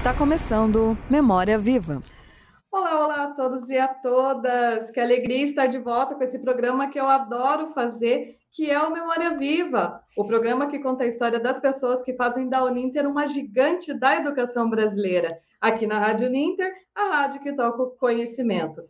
Está 0.00 0.14
começando 0.14 0.96
Memória 1.10 1.58
Viva. 1.58 2.00
Olá, 2.72 3.04
olá 3.04 3.24
a 3.24 3.34
todos 3.34 3.68
e 3.68 3.76
a 3.76 3.86
todas. 3.86 4.90
Que 4.90 4.98
alegria 4.98 5.44
estar 5.44 5.66
de 5.66 5.76
volta 5.78 6.14
com 6.14 6.24
esse 6.24 6.38
programa 6.38 6.88
que 6.88 6.98
eu 6.98 7.06
adoro 7.06 7.74
fazer, 7.74 8.38
que 8.50 8.70
é 8.70 8.80
o 8.80 8.90
Memória 8.90 9.36
Viva, 9.36 10.02
o 10.16 10.24
programa 10.24 10.68
que 10.68 10.78
conta 10.78 11.04
a 11.04 11.06
história 11.06 11.38
das 11.38 11.60
pessoas 11.60 12.00
que 12.00 12.14
fazem 12.14 12.48
da 12.48 12.64
Uninter 12.64 13.06
uma 13.06 13.26
gigante 13.26 13.92
da 13.92 14.16
educação 14.16 14.70
brasileira. 14.70 15.28
Aqui 15.60 15.86
na 15.86 15.98
Rádio 15.98 16.28
Uninter, 16.28 16.72
a 16.94 17.16
rádio 17.16 17.42
que 17.42 17.52
toca 17.52 17.82
o 17.82 17.90
conhecimento. 17.90 18.80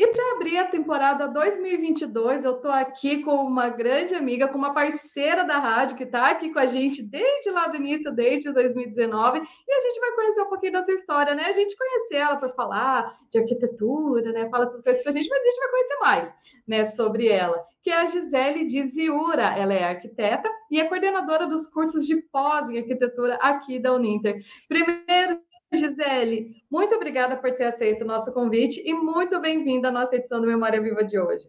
E 0.00 0.06
para 0.06 0.32
abrir 0.32 0.56
a 0.56 0.66
temporada 0.66 1.28
2022, 1.28 2.46
eu 2.46 2.56
estou 2.56 2.70
aqui 2.70 3.22
com 3.22 3.34
uma 3.34 3.68
grande 3.68 4.14
amiga, 4.14 4.48
com 4.48 4.56
uma 4.56 4.72
parceira 4.72 5.44
da 5.44 5.58
rádio 5.58 5.94
que 5.94 6.04
está 6.04 6.30
aqui 6.30 6.50
com 6.50 6.58
a 6.58 6.64
gente 6.64 7.02
desde 7.02 7.50
lá 7.50 7.68
do 7.68 7.76
início, 7.76 8.10
desde 8.10 8.50
2019, 8.50 9.40
e 9.40 9.72
a 9.72 9.80
gente 9.80 10.00
vai 10.00 10.12
conhecer 10.12 10.40
um 10.40 10.48
pouquinho 10.48 10.72
dessa 10.72 10.90
história, 10.90 11.34
né? 11.34 11.44
A 11.44 11.52
gente 11.52 11.76
conhece 11.76 12.16
ela 12.16 12.36
para 12.36 12.48
falar 12.54 13.14
de 13.30 13.40
arquitetura, 13.40 14.32
né? 14.32 14.48
Fala 14.48 14.64
essas 14.64 14.80
coisas 14.80 15.02
para 15.02 15.10
a 15.10 15.12
gente, 15.12 15.28
mas 15.28 15.44
a 15.44 15.50
gente 15.50 15.60
vai 15.60 15.68
conhecer 15.68 15.98
mais, 15.98 16.34
né, 16.66 16.84
sobre 16.86 17.28
ela, 17.28 17.62
que 17.82 17.90
é 17.90 17.96
a 17.98 18.06
Gisele 18.06 18.64
Diziura. 18.64 19.54
Ela 19.54 19.74
é 19.74 19.84
arquiteta 19.84 20.50
e 20.70 20.80
é 20.80 20.86
coordenadora 20.86 21.46
dos 21.46 21.66
cursos 21.66 22.06
de 22.06 22.22
pós 22.32 22.70
em 22.70 22.78
arquitetura 22.78 23.34
aqui 23.34 23.78
da 23.78 23.92
Uninter. 23.92 24.40
Primeiro, 24.66 25.42
Gisele, 25.72 26.62
muito 26.68 26.96
obrigada 26.96 27.36
por 27.36 27.52
ter 27.52 27.64
aceito 27.64 28.02
o 28.02 28.06
nosso 28.06 28.32
convite 28.32 28.82
e 28.84 28.92
muito 28.92 29.40
bem-vinda 29.40 29.88
à 29.88 29.92
nossa 29.92 30.16
edição 30.16 30.40
do 30.40 30.46
Memória 30.46 30.80
Viva 30.82 31.04
de 31.04 31.18
hoje. 31.18 31.48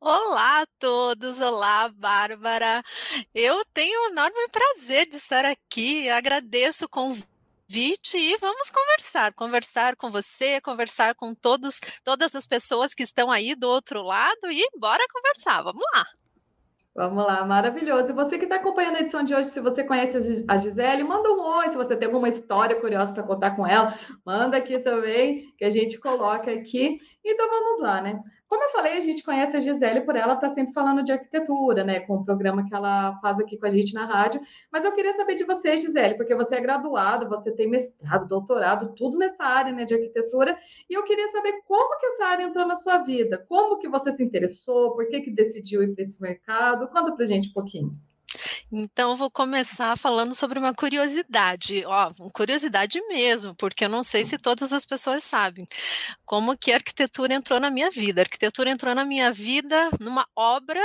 Olá 0.00 0.62
a 0.62 0.66
todos, 0.78 1.40
olá 1.40 1.90
Bárbara. 1.90 2.82
Eu 3.34 3.64
tenho 3.66 4.04
um 4.04 4.08
enorme 4.08 4.48
prazer 4.48 5.08
de 5.10 5.16
estar 5.16 5.44
aqui, 5.44 6.08
agradeço 6.08 6.86
o 6.86 6.88
convite 6.88 8.16
e 8.16 8.36
vamos 8.38 8.70
conversar, 8.70 9.34
conversar 9.34 9.94
com 9.94 10.10
você, 10.10 10.58
conversar 10.62 11.14
com 11.14 11.34
todos, 11.34 11.80
todas 12.02 12.34
as 12.34 12.46
pessoas 12.46 12.94
que 12.94 13.02
estão 13.02 13.30
aí 13.30 13.54
do 13.54 13.68
outro 13.68 14.02
lado 14.02 14.50
e 14.50 14.66
bora 14.78 15.04
conversar, 15.12 15.60
vamos 15.62 15.84
lá. 15.94 16.06
Vamos 16.96 17.26
lá, 17.26 17.44
maravilhoso. 17.44 18.10
E 18.10 18.14
você 18.14 18.38
que 18.38 18.44
está 18.44 18.56
acompanhando 18.56 18.96
a 18.96 19.00
edição 19.00 19.22
de 19.22 19.34
hoje, 19.34 19.50
se 19.50 19.60
você 19.60 19.84
conhece 19.84 20.44
a 20.48 20.56
Gisele, 20.56 21.04
manda 21.04 21.30
um 21.30 21.40
oi. 21.58 21.68
Se 21.68 21.76
você 21.76 21.94
tem 21.94 22.06
alguma 22.06 22.26
história 22.26 22.80
curiosa 22.80 23.12
para 23.12 23.22
contar 23.22 23.50
com 23.54 23.66
ela, 23.66 23.94
manda 24.24 24.56
aqui 24.56 24.78
também, 24.78 25.54
que 25.58 25.64
a 25.66 25.68
gente 25.68 26.00
coloca 26.00 26.50
aqui. 26.50 26.98
Então 27.22 27.50
vamos 27.50 27.82
lá, 27.82 28.00
né? 28.00 28.18
Como 28.48 28.62
eu 28.62 28.70
falei, 28.70 28.96
a 28.96 29.00
gente 29.00 29.24
conhece 29.24 29.56
a 29.56 29.60
Gisele 29.60 30.02
por 30.02 30.14
ela 30.14 30.34
estar 30.34 30.48
tá 30.48 30.54
sempre 30.54 30.72
falando 30.72 31.02
de 31.02 31.10
arquitetura, 31.10 31.82
né? 31.82 32.00
Com 32.00 32.16
o 32.16 32.24
programa 32.24 32.64
que 32.64 32.74
ela 32.74 33.18
faz 33.20 33.40
aqui 33.40 33.58
com 33.58 33.66
a 33.66 33.70
gente 33.70 33.92
na 33.92 34.04
rádio. 34.04 34.40
Mas 34.70 34.84
eu 34.84 34.92
queria 34.92 35.12
saber 35.14 35.34
de 35.34 35.44
você, 35.44 35.76
Gisele, 35.76 36.14
porque 36.14 36.34
você 36.34 36.54
é 36.54 36.60
graduada, 36.60 37.28
você 37.28 37.50
tem 37.50 37.68
mestrado, 37.68 38.28
doutorado, 38.28 38.94
tudo 38.94 39.18
nessa 39.18 39.44
área 39.44 39.72
né, 39.72 39.84
de 39.84 39.94
arquitetura. 39.94 40.56
E 40.88 40.94
eu 40.94 41.02
queria 41.02 41.28
saber 41.28 41.60
como 41.66 41.98
que 41.98 42.06
essa 42.06 42.26
área 42.26 42.44
entrou 42.44 42.66
na 42.66 42.76
sua 42.76 42.98
vida, 42.98 43.44
como 43.48 43.78
que 43.78 43.88
você 43.88 44.12
se 44.12 44.22
interessou, 44.22 44.94
por 44.94 45.08
que, 45.08 45.22
que 45.22 45.30
decidiu 45.30 45.82
ir 45.82 45.92
para 45.94 46.02
esse 46.02 46.22
mercado. 46.22 46.88
Conta 46.88 47.12
para 47.16 47.26
gente 47.26 47.48
um 47.48 47.52
pouquinho. 47.52 48.05
Então, 48.72 49.16
vou 49.16 49.30
começar 49.30 49.96
falando 49.96 50.34
sobre 50.34 50.58
uma 50.58 50.74
curiosidade, 50.74 51.84
ó, 51.86 52.12
curiosidade 52.32 53.00
mesmo, 53.06 53.54
porque 53.54 53.84
eu 53.84 53.88
não 53.88 54.02
sei 54.02 54.24
se 54.24 54.36
todas 54.36 54.72
as 54.72 54.84
pessoas 54.84 55.22
sabem 55.22 55.66
como 56.24 56.56
que 56.58 56.72
a 56.72 56.76
arquitetura 56.76 57.34
entrou 57.34 57.60
na 57.60 57.70
minha 57.70 57.90
vida. 57.90 58.20
A 58.20 58.24
arquitetura 58.24 58.70
entrou 58.70 58.94
na 58.94 59.04
minha 59.04 59.32
vida 59.32 59.88
numa 60.00 60.26
obra 60.34 60.84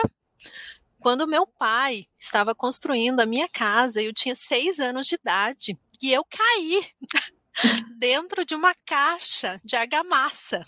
quando 1.00 1.28
meu 1.28 1.48
pai 1.48 2.06
estava 2.16 2.54
construindo 2.54 3.20
a 3.22 3.26
minha 3.26 3.50
casa, 3.50 4.00
eu 4.02 4.14
tinha 4.14 4.36
seis 4.36 4.80
anos 4.80 5.08
de 5.08 5.16
idade 5.16 5.76
e 6.00 6.14
eu 6.14 6.24
caí 6.24 6.86
dentro 7.98 8.46
de 8.46 8.54
uma 8.54 8.72
caixa 8.86 9.60
de 9.66 9.76
argamassa. 9.76 10.64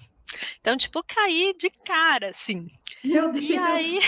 Então, 0.60 0.76
tipo, 0.76 1.04
caí 1.04 1.54
de 1.56 1.70
cara, 1.70 2.32
assim. 2.32 2.68
Meu 3.04 3.32
Deus. 3.32 3.46
E 3.46 3.56
aí 3.56 4.00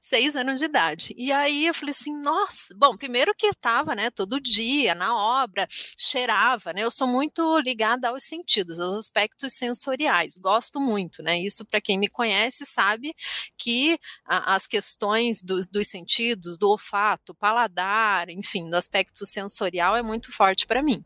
seis 0.00 0.36
anos 0.36 0.58
de 0.58 0.66
idade. 0.66 1.14
E 1.16 1.32
aí 1.32 1.66
eu 1.66 1.74
falei 1.74 1.92
assim, 1.92 2.16
nossa, 2.20 2.74
bom, 2.76 2.96
primeiro 2.96 3.34
que 3.34 3.46
estava, 3.46 3.94
né, 3.94 4.10
todo 4.10 4.40
dia 4.40 4.94
na 4.94 5.16
obra, 5.16 5.66
cheirava, 5.70 6.72
né, 6.72 6.82
eu 6.82 6.90
sou 6.90 7.06
muito 7.06 7.58
ligada 7.58 8.08
aos 8.08 8.24
sentidos, 8.24 8.80
aos 8.80 8.94
aspectos 8.94 9.54
sensoriais, 9.54 10.38
gosto 10.38 10.80
muito, 10.80 11.22
né, 11.22 11.38
isso 11.38 11.64
para 11.64 11.80
quem 11.80 11.98
me 11.98 12.08
conhece 12.08 12.64
sabe 12.66 13.14
que 13.56 13.98
a, 14.24 14.54
as 14.54 14.66
questões 14.66 15.42
dos, 15.42 15.68
dos 15.68 15.88
sentidos, 15.88 16.58
do 16.58 16.70
olfato, 16.70 17.34
paladar, 17.34 18.28
enfim, 18.30 18.68
do 18.68 18.76
aspecto 18.76 19.26
sensorial 19.26 19.96
é 19.96 20.02
muito 20.02 20.32
forte 20.32 20.66
para 20.66 20.82
mim. 20.82 21.04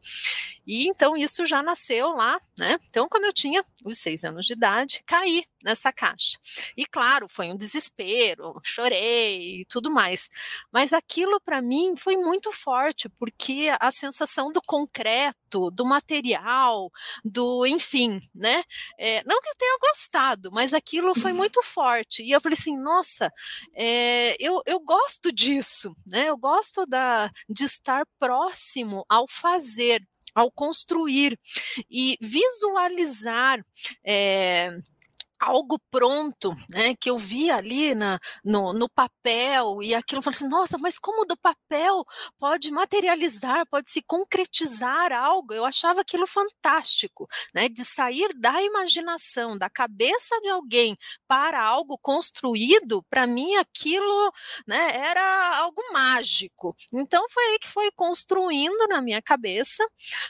E 0.67 0.87
então 0.89 1.17
isso 1.17 1.45
já 1.45 1.63
nasceu 1.63 2.13
lá, 2.13 2.41
né, 2.59 2.79
então 2.89 3.09
quando 3.09 3.25
eu 3.25 3.33
tinha 3.33 3.65
os 3.85 3.99
seis 3.99 4.25
anos 4.25 4.47
de 4.47 4.53
idade, 4.53 5.03
caí 5.07 5.45
nessa 5.63 5.93
caixa. 5.93 6.39
E 6.77 6.85
claro, 6.87 7.29
foi 7.29 7.49
um 7.49 7.57
desespero, 7.57 8.61
chorei 8.63 9.61
e 9.61 9.65
tudo 9.67 9.91
mais. 9.91 10.29
Mas 10.73 10.93
aquilo 10.93 11.41
para 11.41 11.63
mim 11.63 11.97
foi 11.97 12.17
muito 12.17 12.53
forte, 12.53 13.09
porque 13.09 13.71
a 13.81 13.91
sensação 13.91 14.51
do 14.53 14.61
concreto, 14.63 15.71
do 15.71 15.85
material, 15.85 16.91
do 17.25 17.67
enfim, 17.67 18.21
né? 18.35 18.63
É, 18.99 19.23
não 19.25 19.41
que 19.41 19.49
eu 19.49 19.57
tenha 19.57 19.79
gostado, 19.81 20.51
mas 20.53 20.75
aquilo 20.75 21.15
foi 21.15 21.33
muito 21.33 21.63
forte. 21.63 22.23
E 22.23 22.31
eu 22.31 22.41
falei 22.41 22.57
assim, 22.59 22.77
nossa, 22.77 23.31
é, 23.75 24.37
eu, 24.41 24.63
eu 24.67 24.81
gosto 24.81 25.33
disso, 25.33 25.95
né? 26.07 26.29
Eu 26.29 26.37
gosto 26.37 26.87
da, 26.87 27.31
de 27.49 27.65
estar 27.65 28.05
próximo 28.19 29.05
ao 29.09 29.27
fazer 29.29 30.03
ao 30.35 30.51
construir 30.51 31.39
e 31.91 32.17
visualizar 32.21 33.65
é, 34.05 34.71
algo 35.43 35.77
pronto, 35.91 36.55
né, 36.71 36.95
que 36.95 37.11
eu 37.11 37.19
vi 37.19 37.51
ali 37.51 37.95
na, 37.95 38.19
no, 38.45 38.73
no 38.73 38.89
papel, 38.89 39.83
e 39.83 39.95
aquilo, 39.95 40.21
eu 40.21 40.23
falei 40.23 40.37
assim, 40.37 40.49
nossa, 40.49 40.79
mas 40.79 40.99
como 40.99 41.27
do 41.27 41.37
papel 41.37 42.05
pode 42.39 42.71
materializar, 42.71 43.67
pode 43.67 43.91
se 43.91 44.03
concretizar 44.03 45.13
algo? 45.13 45.53
Eu 45.53 45.65
achava 45.65 46.01
aquilo 46.01 46.27
fantástico, 46.27 47.29
né, 47.53 47.69
de 47.69 47.85
sair 47.85 48.33
da 48.37 48.63
imaginação, 48.63 49.59
da 49.59 49.69
cabeça 49.69 50.41
de 50.41 50.49
alguém 50.49 50.97
para 51.27 51.61
algo 51.61 51.99
construído, 51.99 53.03
para 53.11 53.27
mim 53.27 53.57
aquilo, 53.57 54.33
né, 54.67 54.97
era 54.97 55.59
algo 55.59 55.83
mágico. 55.93 56.77
Então 56.93 57.27
foi 57.29 57.43
aí 57.45 57.59
que 57.59 57.69
foi 57.69 57.91
construindo 57.93 58.87
na 58.87 59.03
minha 59.03 59.21
cabeça 59.21 59.85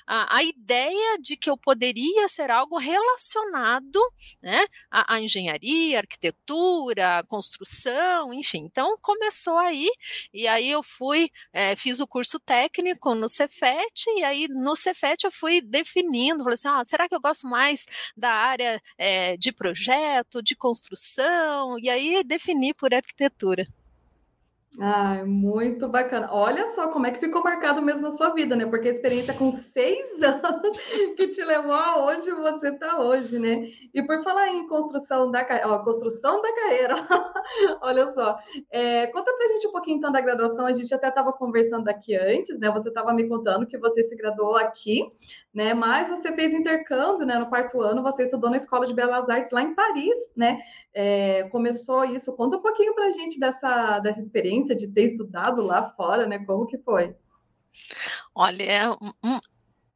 a, 0.06 0.36
a 0.36 0.42
ideia 0.42 1.18
de 1.20 1.36
que 1.36 1.50
eu 1.50 1.56
poderia 1.56 2.26
ser 2.28 2.50
algo 2.50 2.78
relacionado, 2.78 4.00
né, 4.42 4.64
a, 4.90 5.01
a, 5.08 5.20
engenharia, 5.20 5.98
a 5.98 6.00
arquitetura, 6.00 7.18
a 7.18 7.26
construção, 7.26 8.32
enfim. 8.32 8.64
Então 8.70 8.96
começou 9.00 9.58
aí, 9.58 9.88
e 10.32 10.46
aí 10.46 10.70
eu 10.70 10.82
fui, 10.82 11.30
é, 11.52 11.76
fiz 11.76 12.00
o 12.00 12.06
curso 12.06 12.38
técnico 12.40 13.14
no 13.14 13.28
Cefet, 13.28 14.04
e 14.16 14.24
aí 14.24 14.48
no 14.48 14.76
Cefet 14.76 15.24
eu 15.24 15.32
fui 15.32 15.60
definindo, 15.60 16.42
falei 16.42 16.54
assim, 16.54 16.68
ah, 16.68 16.84
será 16.84 17.08
que 17.08 17.14
eu 17.14 17.20
gosto 17.20 17.46
mais 17.46 17.86
da 18.16 18.32
área 18.32 18.80
é, 18.98 19.36
de 19.36 19.52
projeto, 19.52 20.42
de 20.42 20.56
construção? 20.56 21.78
E 21.78 21.90
aí 21.90 22.22
defini 22.24 22.74
por 22.74 22.94
arquitetura. 22.94 23.66
Ai, 24.80 25.22
muito 25.24 25.86
bacana. 25.86 26.28
Olha 26.32 26.66
só 26.68 26.88
como 26.88 27.06
é 27.06 27.10
que 27.10 27.20
ficou 27.20 27.42
marcado 27.42 27.82
mesmo 27.82 28.02
na 28.02 28.10
sua 28.10 28.30
vida, 28.30 28.56
né? 28.56 28.64
Porque 28.64 28.88
a 28.88 28.92
experiência 28.92 29.34
com 29.34 29.50
seis 29.50 30.06
anos 30.22 30.78
que 31.14 31.28
te 31.28 31.44
levou 31.44 31.74
aonde 31.74 32.30
você 32.32 32.70
está 32.70 32.98
hoje, 32.98 33.38
né? 33.38 33.68
E 33.92 34.02
por 34.02 34.22
falar 34.22 34.48
em 34.48 34.66
construção 34.66 35.30
da, 35.30 35.46
ó, 35.66 35.78
construção 35.80 36.40
da 36.40 36.54
carreira, 36.54 36.94
olha 37.82 38.06
só. 38.06 38.38
É, 38.70 39.08
conta 39.08 39.30
pra 39.36 39.48
gente 39.48 39.68
um 39.68 39.72
pouquinho 39.72 39.98
então 39.98 40.10
da 40.10 40.22
graduação. 40.22 40.64
A 40.64 40.72
gente 40.72 40.94
até 40.94 41.08
estava 41.08 41.34
conversando 41.34 41.86
aqui 41.88 42.16
antes, 42.16 42.58
né? 42.58 42.70
Você 42.70 42.88
estava 42.88 43.12
me 43.12 43.28
contando 43.28 43.66
que 43.66 43.76
você 43.76 44.02
se 44.02 44.16
graduou 44.16 44.56
aqui, 44.56 45.02
né? 45.54 45.75
Mas 45.75 46.08
você 46.08 46.34
fez 46.34 46.54
intercâmbio, 46.54 47.26
né? 47.26 47.38
No 47.38 47.49
quarto 47.49 47.81
ano, 47.81 48.02
você 48.02 48.22
estudou 48.22 48.50
na 48.50 48.56
Escola 48.56 48.87
de 48.87 48.94
Belas 48.94 49.28
Artes 49.28 49.52
lá 49.52 49.62
em 49.62 49.75
Paris, 49.75 50.16
né? 50.37 50.60
É, 50.94 51.44
começou 51.44 52.04
isso. 52.04 52.37
Conta 52.37 52.56
um 52.56 52.62
pouquinho 52.62 52.94
pra 52.94 53.10
gente 53.10 53.38
dessa, 53.38 53.99
dessa 54.00 54.20
experiência 54.20 54.43
experiência 54.43 54.75
de 54.76 54.88
ter 54.88 55.04
estudado 55.04 55.62
lá 55.62 55.90
fora, 55.90 56.26
né? 56.26 56.38
Como 56.44 56.66
que 56.66 56.78
foi? 56.78 57.14
Olha, 58.34 58.62
é 58.62 58.90
um, 58.90 59.38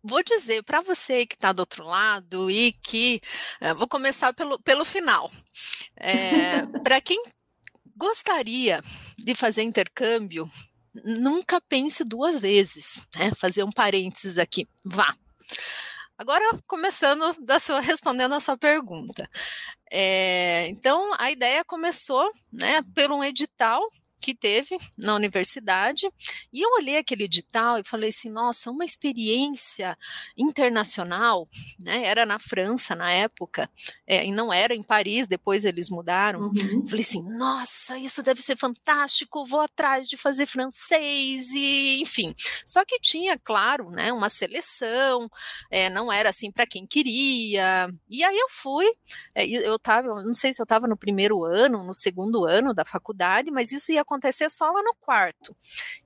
vou 0.02 0.22
dizer 0.22 0.62
para 0.62 0.80
você 0.80 1.26
que 1.26 1.34
está 1.34 1.52
do 1.52 1.60
outro 1.60 1.84
lado 1.84 2.50
e 2.50 2.72
que 2.72 3.20
é, 3.60 3.74
vou 3.74 3.88
começar 3.88 4.32
pelo, 4.32 4.58
pelo 4.60 4.84
final. 4.84 5.30
É, 5.96 6.62
para 6.82 7.00
quem 7.00 7.20
gostaria 7.96 8.82
de 9.18 9.34
fazer 9.34 9.62
intercâmbio, 9.62 10.50
nunca 11.04 11.60
pense 11.60 12.04
duas 12.04 12.38
vezes, 12.38 13.06
né? 13.16 13.32
Fazer 13.36 13.64
um 13.64 13.72
parênteses 13.72 14.38
aqui, 14.38 14.66
vá. 14.84 15.14
Agora, 16.18 16.44
começando 16.66 17.34
da 17.44 17.58
sua, 17.58 17.80
respondendo 17.80 18.34
a 18.34 18.40
sua 18.40 18.56
pergunta. 18.56 19.28
É, 19.90 20.66
então, 20.68 21.12
a 21.18 21.30
ideia 21.30 21.64
começou 21.64 22.30
né, 22.52 22.82
por 22.94 23.12
um 23.12 23.22
edital 23.22 23.82
que 24.20 24.34
teve 24.34 24.78
na 24.96 25.14
universidade, 25.14 26.10
e 26.52 26.60
eu 26.62 26.70
olhei 26.72 26.96
aquele 26.96 27.24
edital 27.24 27.78
e 27.78 27.84
falei 27.84 28.08
assim, 28.08 28.30
nossa, 28.30 28.70
uma 28.70 28.84
experiência 28.84 29.96
internacional, 30.36 31.48
né, 31.78 32.04
era 32.04 32.24
na 32.24 32.38
França 32.38 32.94
na 32.94 33.12
época, 33.12 33.70
é, 34.06 34.24
e 34.24 34.32
não 34.32 34.52
era 34.52 34.74
em 34.74 34.82
Paris, 34.82 35.26
depois 35.26 35.64
eles 35.64 35.90
mudaram, 35.90 36.40
uhum. 36.42 36.86
falei 36.86 37.04
assim, 37.04 37.22
nossa, 37.36 37.98
isso 37.98 38.22
deve 38.22 38.42
ser 38.42 38.56
fantástico, 38.56 39.44
vou 39.44 39.60
atrás 39.60 40.08
de 40.08 40.16
fazer 40.16 40.46
francês, 40.46 41.50
e 41.52 42.00
enfim, 42.00 42.34
só 42.64 42.84
que 42.84 42.98
tinha, 42.98 43.38
claro, 43.38 43.90
né, 43.90 44.12
uma 44.12 44.30
seleção, 44.30 45.30
é, 45.70 45.90
não 45.90 46.12
era 46.12 46.30
assim 46.30 46.50
para 46.50 46.66
quem 46.66 46.86
queria, 46.86 47.86
e 48.08 48.24
aí 48.24 48.36
eu 48.36 48.48
fui, 48.48 48.86
é, 49.34 49.46
eu 49.46 49.76
estava, 49.76 50.22
não 50.22 50.34
sei 50.34 50.52
se 50.52 50.60
eu 50.60 50.64
estava 50.64 50.86
no 50.86 50.96
primeiro 50.96 51.44
ano, 51.44 51.84
no 51.84 51.94
segundo 51.94 52.44
ano 52.44 52.72
da 52.72 52.84
faculdade, 52.84 53.50
mas 53.50 53.72
isso 53.72 53.92
ia 53.92 54.05
acontecer 54.06 54.48
só 54.50 54.70
lá 54.70 54.82
no 54.82 54.94
quarto. 54.94 55.54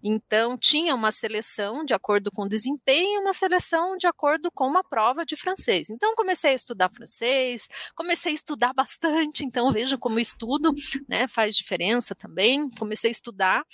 Então, 0.03 0.57
tinha 0.57 0.95
uma 0.95 1.13
seleção 1.13 1.85
de 1.85 1.95
acordo 1.95 2.31
com 2.31 2.49
desempenho, 2.49 3.21
uma 3.21 3.33
seleção 3.33 3.97
de 3.97 4.07
acordo 4.07 4.51
com 4.51 4.67
uma 4.67 4.83
prova 4.83 5.25
de 5.25 5.37
francês. 5.37 5.91
Então, 5.91 6.15
comecei 6.15 6.53
a 6.53 6.55
estudar 6.55 6.91
francês, 6.91 7.69
comecei 7.95 8.33
a 8.33 8.35
estudar 8.35 8.73
bastante, 8.73 9.45
então 9.45 9.71
veja 9.73 9.99
como 9.99 10.19
estudo 10.19 10.75
né, 11.09 11.29
faz 11.29 11.57
diferença 11.57 12.15
também. 12.15 12.71
Comecei 12.71 13.11
a 13.11 13.13
estudar, 13.13 13.65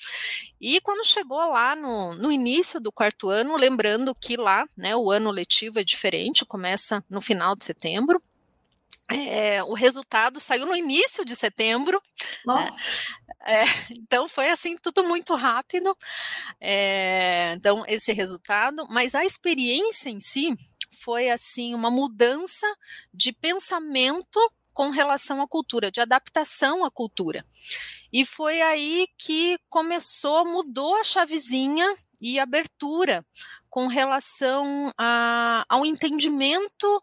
e 0.61 0.81
quando 0.81 1.06
chegou 1.06 1.38
lá 1.50 1.76
no, 1.76 2.14
no 2.14 2.32
início 2.32 2.81
do 2.81 2.90
quarto 2.90 3.28
ano, 3.28 3.56
lembrando 3.56 4.14
que 4.14 4.37
lá 4.37 4.67
né, 4.76 4.96
o 4.96 5.11
ano 5.11 5.31
letivo 5.31 5.78
é 5.78 5.84
diferente, 5.84 6.44
começa 6.44 7.05
no 7.08 7.20
final 7.20 7.55
de 7.55 7.64
setembro. 7.64 8.23
É, 9.08 9.62
o 9.62 9.75
resultado 9.75 10.40
saiu 10.40 10.67
no 10.67 10.75
início 10.75 11.25
de 11.25 11.37
setembro. 11.37 12.02
Né? 12.19 12.32
Nossa. 12.44 12.73
Né? 12.73 13.25
É, 13.46 13.62
então 13.93 14.28
foi 14.28 14.48
assim 14.50 14.76
tudo 14.76 15.04
muito 15.04 15.34
rápido. 15.34 15.96
É, 16.60 17.52
então 17.52 17.84
esse 17.87 18.12
resultado, 18.12 18.87
mas 18.90 19.14
a 19.14 19.25
experiência 19.25 20.10
em 20.10 20.20
si 20.20 20.54
foi 21.02 21.31
assim 21.31 21.75
uma 21.75 21.90
mudança 21.90 22.66
de 23.12 23.32
pensamento 23.32 24.40
com 24.75 24.90
relação 24.90 25.40
à 25.40 25.48
cultura, 25.48 25.90
de 25.90 26.00
adaptação 26.00 26.84
à 26.84 26.90
cultura. 26.90 27.46
E 28.12 28.26
foi 28.26 28.60
aí 28.60 29.08
que 29.16 29.58
começou, 29.70 30.44
mudou 30.44 30.96
a 30.96 31.04
chavezinha 31.04 31.96
e 32.20 32.38
abertura 32.38 33.25
com 33.70 33.87
relação 33.87 34.92
a, 34.99 35.64
ao 35.69 35.84
entendimento 35.84 37.02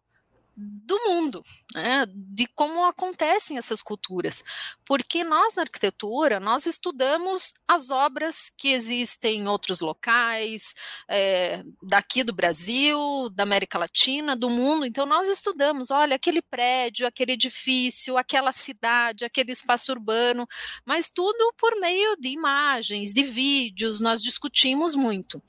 do 0.56 0.96
mundo, 1.08 1.44
né, 1.74 2.06
de 2.08 2.46
como 2.48 2.86
acontecem 2.86 3.58
essas 3.58 3.82
culturas, 3.82 4.44
porque 4.86 5.24
nós 5.24 5.56
na 5.56 5.64
arquitetura 5.64 6.40
nós 6.40 6.68
estudamos 6.68 7.56
as 7.68 7.90
obras 7.90 8.52
que 8.56 8.70
existem 8.70 9.40
em 9.40 9.48
outros 9.48 9.82
locais, 9.82 10.76
é, 11.10 11.64
daqui 11.82 12.24
do 12.24 12.32
Brasil, 12.34 13.30
da 13.32 13.42
América 13.42 13.80
Latina, 13.80 14.36
do 14.36 14.50
mundo, 14.50 14.86
então 14.86 15.08
nós 15.08 15.28
estudamos, 15.28 15.90
olha 15.90 16.16
aquele 16.16 16.42
prédio, 16.42 17.08
aquele 17.08 17.32
edifício, 17.32 18.16
aquela 18.16 18.52
cidade, 18.52 19.26
aquele 19.26 19.52
espaço 19.52 19.92
urbano, 19.92 20.48
mas 20.86 21.10
tudo 21.10 21.52
por 21.58 21.80
meio 21.80 22.16
de 22.18 22.30
imagens, 22.30 23.12
de 23.12 23.24
vídeos, 23.24 24.00
nós 24.00 24.22
discutimos 24.22 24.94
muito, 24.94 25.42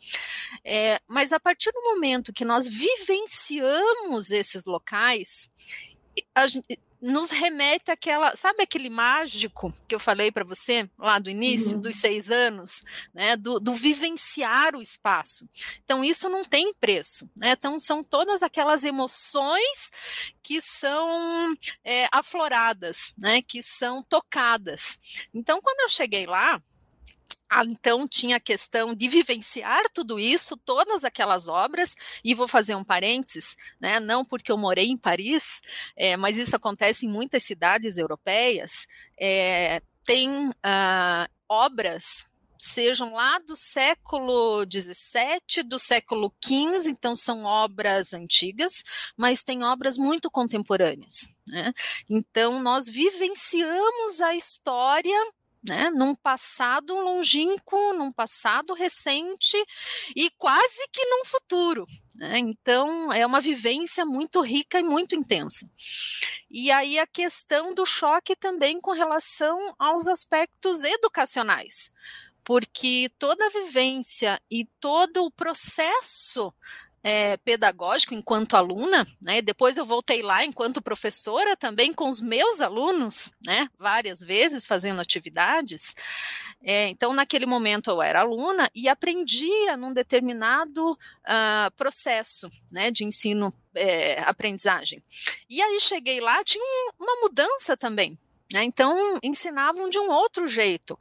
é, 0.65 0.99
mas 1.07 1.31
a 1.33 1.39
partir 1.39 1.71
do 1.73 1.83
momento 1.83 2.33
que 2.33 2.45
nós 2.45 2.67
vivenciamos 2.67 4.31
esses 4.31 4.65
locais 4.65 4.94
locais, 4.95 5.51
gente, 6.49 6.79
nos 7.01 7.31
remete 7.31 7.91
àquela, 7.91 8.35
sabe 8.35 8.63
aquele 8.63 8.89
mágico 8.89 9.75
que 9.87 9.95
eu 9.95 10.01
falei 10.01 10.33
para 10.33 10.45
você 10.45 10.89
lá 10.99 11.19
do 11.19 11.29
início, 11.29 11.77
uhum. 11.77 11.83
dos 11.83 11.97
seis 11.97 12.31
anos, 12.31 12.83
né, 13.13 13.37
do, 13.37 13.61
do, 13.61 13.75
vivenciar 13.75 14.75
o 14.75 14.81
espaço. 14.81 15.47
Então, 15.85 16.03
isso 16.03 16.31
não 16.31 16.43
tem 16.43 16.73
preço, 16.73 17.29
né? 17.37 17.51
Então, 17.51 17.79
são 17.79 18.03
todas 18.03 18.43
aquelas 18.43 18.85
emoções 18.85 19.91
que 20.43 20.63
são 20.63 21.55
é, 21.85 22.09
afloradas, 22.11 23.13
né, 23.19 23.43
que 23.43 23.63
são 23.63 24.03
tocadas. 24.03 25.29
Então, 25.35 25.61
quando 25.61 25.81
eu 25.81 25.89
cheguei 25.91 26.25
lá, 26.25 26.63
então 27.63 28.09
tinha 28.09 28.37
a 28.37 28.41
questão 28.41 28.95
de 28.95 29.09
vivenciar 29.09 29.83
tudo 29.93 30.19
isso, 30.19 30.57
todas 30.57 31.05
aquelas 31.05 31.49
obras, 31.49 31.95
e 32.25 32.35
vou 32.35 32.49
fazer 32.49 32.75
um 32.75 32.85
parênteses, 32.85 33.57
né, 33.81 34.01
não 34.01 34.25
porque 34.25 34.51
eu 34.51 34.57
morei 34.57 34.87
em 34.87 34.97
Paris, 34.97 35.61
é, 35.97 36.17
mas 36.17 36.37
isso 36.37 36.57
acontece 36.57 37.07
em 37.07 37.09
muitas 37.09 37.43
cidades 37.43 37.99
europeias, 37.99 38.87
é, 39.21 39.83
tem 40.05 40.49
uh, 40.49 41.29
obras 41.49 42.29
sejam 42.65 43.13
lá 43.13 43.39
do 43.41 43.55
século 43.55 44.65
XVII, 44.65 45.63
do 45.65 45.79
século 45.79 46.33
XV, 46.43 46.89
então 46.89 47.15
são 47.15 47.45
obras 47.45 48.15
antigas, 48.15 48.83
mas 49.17 49.43
tem 49.43 49.63
obras 49.63 49.99
muito 49.99 50.31
contemporâneas. 50.31 51.29
Né? 51.47 51.75
Então 52.09 52.63
nós 52.63 52.89
vivenciamos 52.89 54.21
a 54.23 54.35
história 54.35 55.15
né, 55.65 55.91
num 55.91 56.15
passado 56.15 56.95
longínquo, 56.95 57.95
num 57.95 58.13
passado 58.13 58.75
recente 58.75 59.57
e 60.15 60.31
quase 60.37 60.89
que 60.93 61.05
num 61.07 61.25
futuro. 61.25 61.87
Né? 62.15 62.39
Então, 62.39 63.13
é 63.13 63.25
uma 63.27 63.41
vivência 63.41 64.05
muito 64.05 64.41
rica 64.41 64.79
e 64.79 64.83
muito 64.83 65.15
intensa. 65.17 65.69
E 66.51 66.71
aí 66.71 66.99
a 66.99 67.07
questão 67.07 67.75
do 67.75 67.87
choque 67.87 68.37
também 68.37 68.81
com 68.81 68.93
relação 68.93 69.75
aos 69.79 70.07
aspectos 70.07 70.85
educacionais 70.85 71.93
porque 72.45 73.11
toda 73.19 73.47
a 73.47 73.49
vivência 73.49 74.39
e 74.51 74.67
todo 74.79 75.25
o 75.25 75.31
processo 75.31 76.53
é, 77.05 77.37
pedagógico 77.37 78.15
enquanto 78.15 78.57
aluna, 78.57 79.07
né? 79.21 79.43
Depois 79.43 79.77
eu 79.77 79.85
voltei 79.85 80.23
lá 80.23 80.43
enquanto 80.43 80.81
professora 80.81 81.55
também 81.55 81.93
com 81.93 82.09
os 82.09 82.19
meus 82.19 82.63
alunos, 82.63 83.31
né? 83.45 83.69
Várias 83.79 84.21
vezes 84.21 84.67
fazendo 84.67 85.03
atividades. 85.03 85.95
É, 86.63 86.89
então, 86.89 87.13
naquele 87.13 87.45
momento 87.45 87.91
eu 87.91 88.01
era 88.01 88.21
aluna 88.21 88.71
e 88.75 88.89
aprendia 88.89 89.77
num 89.77 89.93
determinado 89.93 90.93
uh, 90.93 91.71
processo, 91.77 92.51
né? 92.73 92.91
De 92.91 93.05
ensino 93.05 93.53
é, 93.75 94.23
aprendizagem. 94.23 95.05
E 95.51 95.61
aí 95.61 95.79
cheguei 95.81 96.21
lá, 96.21 96.43
tinha 96.43 96.65
uma 96.99 97.17
mudança 97.21 97.77
também, 97.77 98.19
né? 98.51 98.65
Então, 98.65 99.19
ensinavam 99.23 99.91
de 99.91 99.99
um 99.99 100.09
outro 100.11 100.49
jeito. 100.49 100.99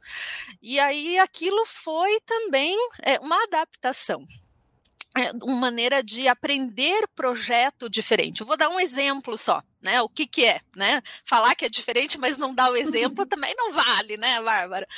E 0.60 0.78
aí 0.78 1.18
aquilo 1.18 1.64
foi 1.64 2.20
também 2.26 2.76
é, 3.02 3.18
uma 3.20 3.42
adaptação. 3.44 4.26
É, 5.16 5.30
uma 5.44 5.56
maneira 5.56 6.02
de 6.02 6.26
aprender 6.26 7.06
projeto 7.14 7.88
diferente. 7.88 8.40
Eu 8.40 8.46
vou 8.46 8.56
dar 8.56 8.68
um 8.68 8.80
exemplo 8.80 9.38
só, 9.38 9.62
né? 9.80 10.02
O 10.02 10.08
que, 10.08 10.26
que 10.26 10.44
é, 10.44 10.60
né? 10.74 11.00
Falar 11.24 11.54
que 11.54 11.64
é 11.64 11.68
diferente, 11.68 12.18
mas 12.18 12.36
não 12.36 12.52
dar 12.52 12.72
o 12.72 12.76
exemplo 12.76 13.24
também 13.26 13.54
não 13.56 13.72
vale, 13.72 14.16
né, 14.16 14.40
Bárbara? 14.40 14.88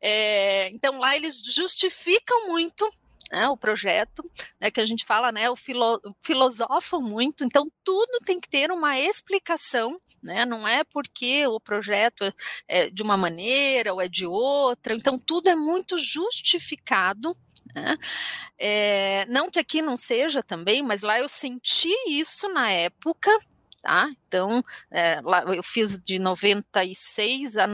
É, 0.00 0.68
então 0.70 0.98
lá 0.98 1.14
eles 1.14 1.42
justificam 1.44 2.48
muito 2.48 2.90
né, 3.30 3.48
o 3.48 3.56
projeto, 3.56 4.28
né, 4.60 4.70
que 4.70 4.80
a 4.80 4.84
gente 4.84 5.04
fala, 5.04 5.30
né, 5.30 5.48
o 5.48 5.56
filo, 5.56 6.00
filosofam 6.20 7.00
muito, 7.00 7.44
então 7.44 7.70
tudo 7.84 8.18
tem 8.24 8.40
que 8.40 8.48
ter 8.48 8.72
uma 8.72 8.98
explicação, 8.98 10.00
né, 10.20 10.44
não 10.44 10.66
é 10.66 10.82
porque 10.84 11.46
o 11.46 11.60
projeto 11.60 12.34
é 12.66 12.90
de 12.90 13.02
uma 13.02 13.16
maneira 13.16 13.94
ou 13.94 14.00
é 14.00 14.08
de 14.08 14.26
outra, 14.26 14.94
então 14.94 15.16
tudo 15.16 15.48
é 15.48 15.54
muito 15.54 15.96
justificado, 15.96 17.36
né? 17.74 17.96
É, 18.62 19.24
não 19.26 19.50
que 19.50 19.58
aqui 19.58 19.80
não 19.80 19.96
seja 19.96 20.42
também, 20.42 20.82
mas 20.82 21.00
lá 21.00 21.18
eu 21.18 21.30
senti 21.30 21.88
isso 22.06 22.46
na 22.50 22.70
época, 22.70 23.30
tá? 23.82 24.10
Então, 24.28 24.62
é, 24.90 25.18
lá 25.22 25.42
eu 25.54 25.62
fiz 25.62 25.98
de 25.98 26.18
96 26.18 27.56
a 27.56 27.66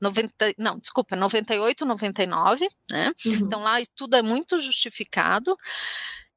90, 0.00 0.54
não, 0.58 0.76
desculpa, 0.78 1.14
98, 1.14 1.86
99, 1.86 2.68
né? 2.90 3.12
Uhum. 3.24 3.32
Então 3.34 3.62
lá 3.62 3.76
tudo 3.94 4.16
é 4.16 4.22
muito 4.22 4.58
justificado 4.58 5.56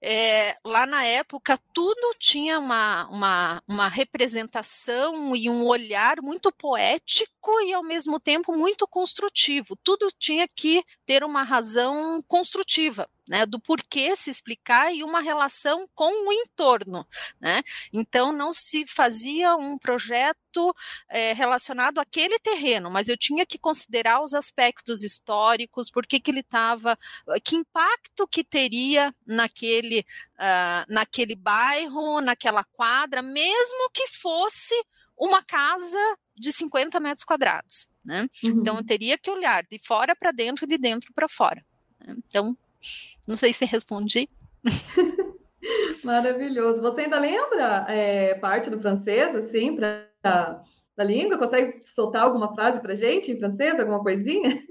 é, 0.01 0.56
lá 0.63 0.86
na 0.86 1.04
época 1.04 1.58
tudo 1.74 2.16
tinha 2.20 2.60
uma, 2.60 3.08
uma, 3.10 3.63
uma 3.68 3.88
representação 3.88 5.36
e 5.36 5.50
um 5.50 5.66
olhar 5.66 6.22
muito 6.22 6.51
poético 6.51 7.62
e 7.62 7.74
ao 7.74 7.84
mesmo 7.84 8.20
tempo 8.20 8.56
muito 8.56 8.88
construtivo. 8.88 9.75
Tudo 9.84 10.08
tinha 10.18 10.48
que 10.48 10.84
ter 11.06 11.24
uma 11.24 11.44
razão 11.44 12.22
construtiva 12.27 13.08
né, 13.28 13.46
do 13.46 13.60
porquê 13.60 14.16
se 14.16 14.30
explicar 14.30 14.94
e 14.94 15.04
uma 15.04 15.22
relação 15.22 15.88
com 15.94 16.28
o 16.28 16.34
entorno. 16.34 17.06
Né? 17.40 17.62
Então, 17.92 18.32
não 18.32 18.54
se 18.54 18.86
fazia 18.86 19.56
um 19.56 19.78
projeto 19.78 20.74
é, 21.10 21.34
relacionado 21.34 22.00
àquele 22.00 22.40
terreno, 22.40 22.90
mas 22.90 23.08
eu 23.08 23.18
tinha 23.18 23.46
que 23.46 23.58
considerar 23.58 24.22
os 24.22 24.34
aspectos 24.34 25.04
históricos, 25.04 25.90
por 25.90 26.06
que, 26.06 26.20
que 26.20 26.32
ele 26.32 26.40
estava, 26.40 26.98
que 27.44 27.56
impacto 27.56 28.28
que 28.28 28.44
teria 28.44 29.14
naquele, 29.26 30.00
uh, 30.00 30.92
naquele 30.94 31.36
bairro, 31.36 32.22
naquela 32.22 32.64
quadra, 32.64 33.22
mesmo 33.22 33.90
que 33.94 34.08
fosse 34.08 34.76
uma 35.18 35.44
casa 35.44 36.18
de 36.36 36.52
50 36.52 37.00
metros 37.00 37.24
quadrados, 37.24 37.92
né? 38.06 38.28
Uhum. 38.44 38.50
Então 38.52 38.78
eu 38.78 38.86
teria 38.86 39.18
que 39.18 39.30
olhar 39.30 39.64
de 39.64 39.80
fora 39.84 40.16
para 40.16 40.32
dentro 40.32 40.66
e 40.66 40.68
de 40.68 40.78
dentro 40.78 41.12
para 41.14 41.28
fora. 41.28 41.66
Né? 42.00 42.16
Então, 42.28 42.56
não 43.27 43.36
sei 43.36 43.53
se 43.53 43.65
respondi. 43.65 44.29
Maravilhoso. 46.03 46.82
Você 46.82 47.01
ainda 47.01 47.20
lembra 47.20 47.86
é, 47.89 48.36
parte 48.36 48.70
do 48.70 48.79
francês, 48.79 49.36
assim, 49.36 49.75
pra, 49.75 50.08
da 50.24 51.03
língua? 51.03 51.38
Consegue 51.38 51.84
soltar 51.86 52.24
alguma 52.24 52.53
frase 52.56 52.82
para 52.82 52.96
gente 52.96 53.32
em 53.32 53.39
francês, 53.39 53.79
alguma 53.79 54.01
coisinha? 54.01 54.63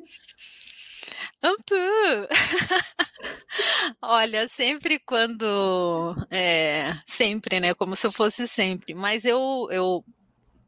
Un 1.45 1.57
peu. 1.65 2.29
Olha, 4.03 4.49
sempre 4.49 4.99
quando. 4.99 6.17
É, 6.31 6.95
sempre, 7.07 7.61
né? 7.61 7.75
Como 7.75 7.95
se 7.95 8.07
eu 8.07 8.13
fosse 8.13 8.49
sempre. 8.49 8.95
Mas 8.95 9.25
eu, 9.25 9.69
eu 9.71 10.05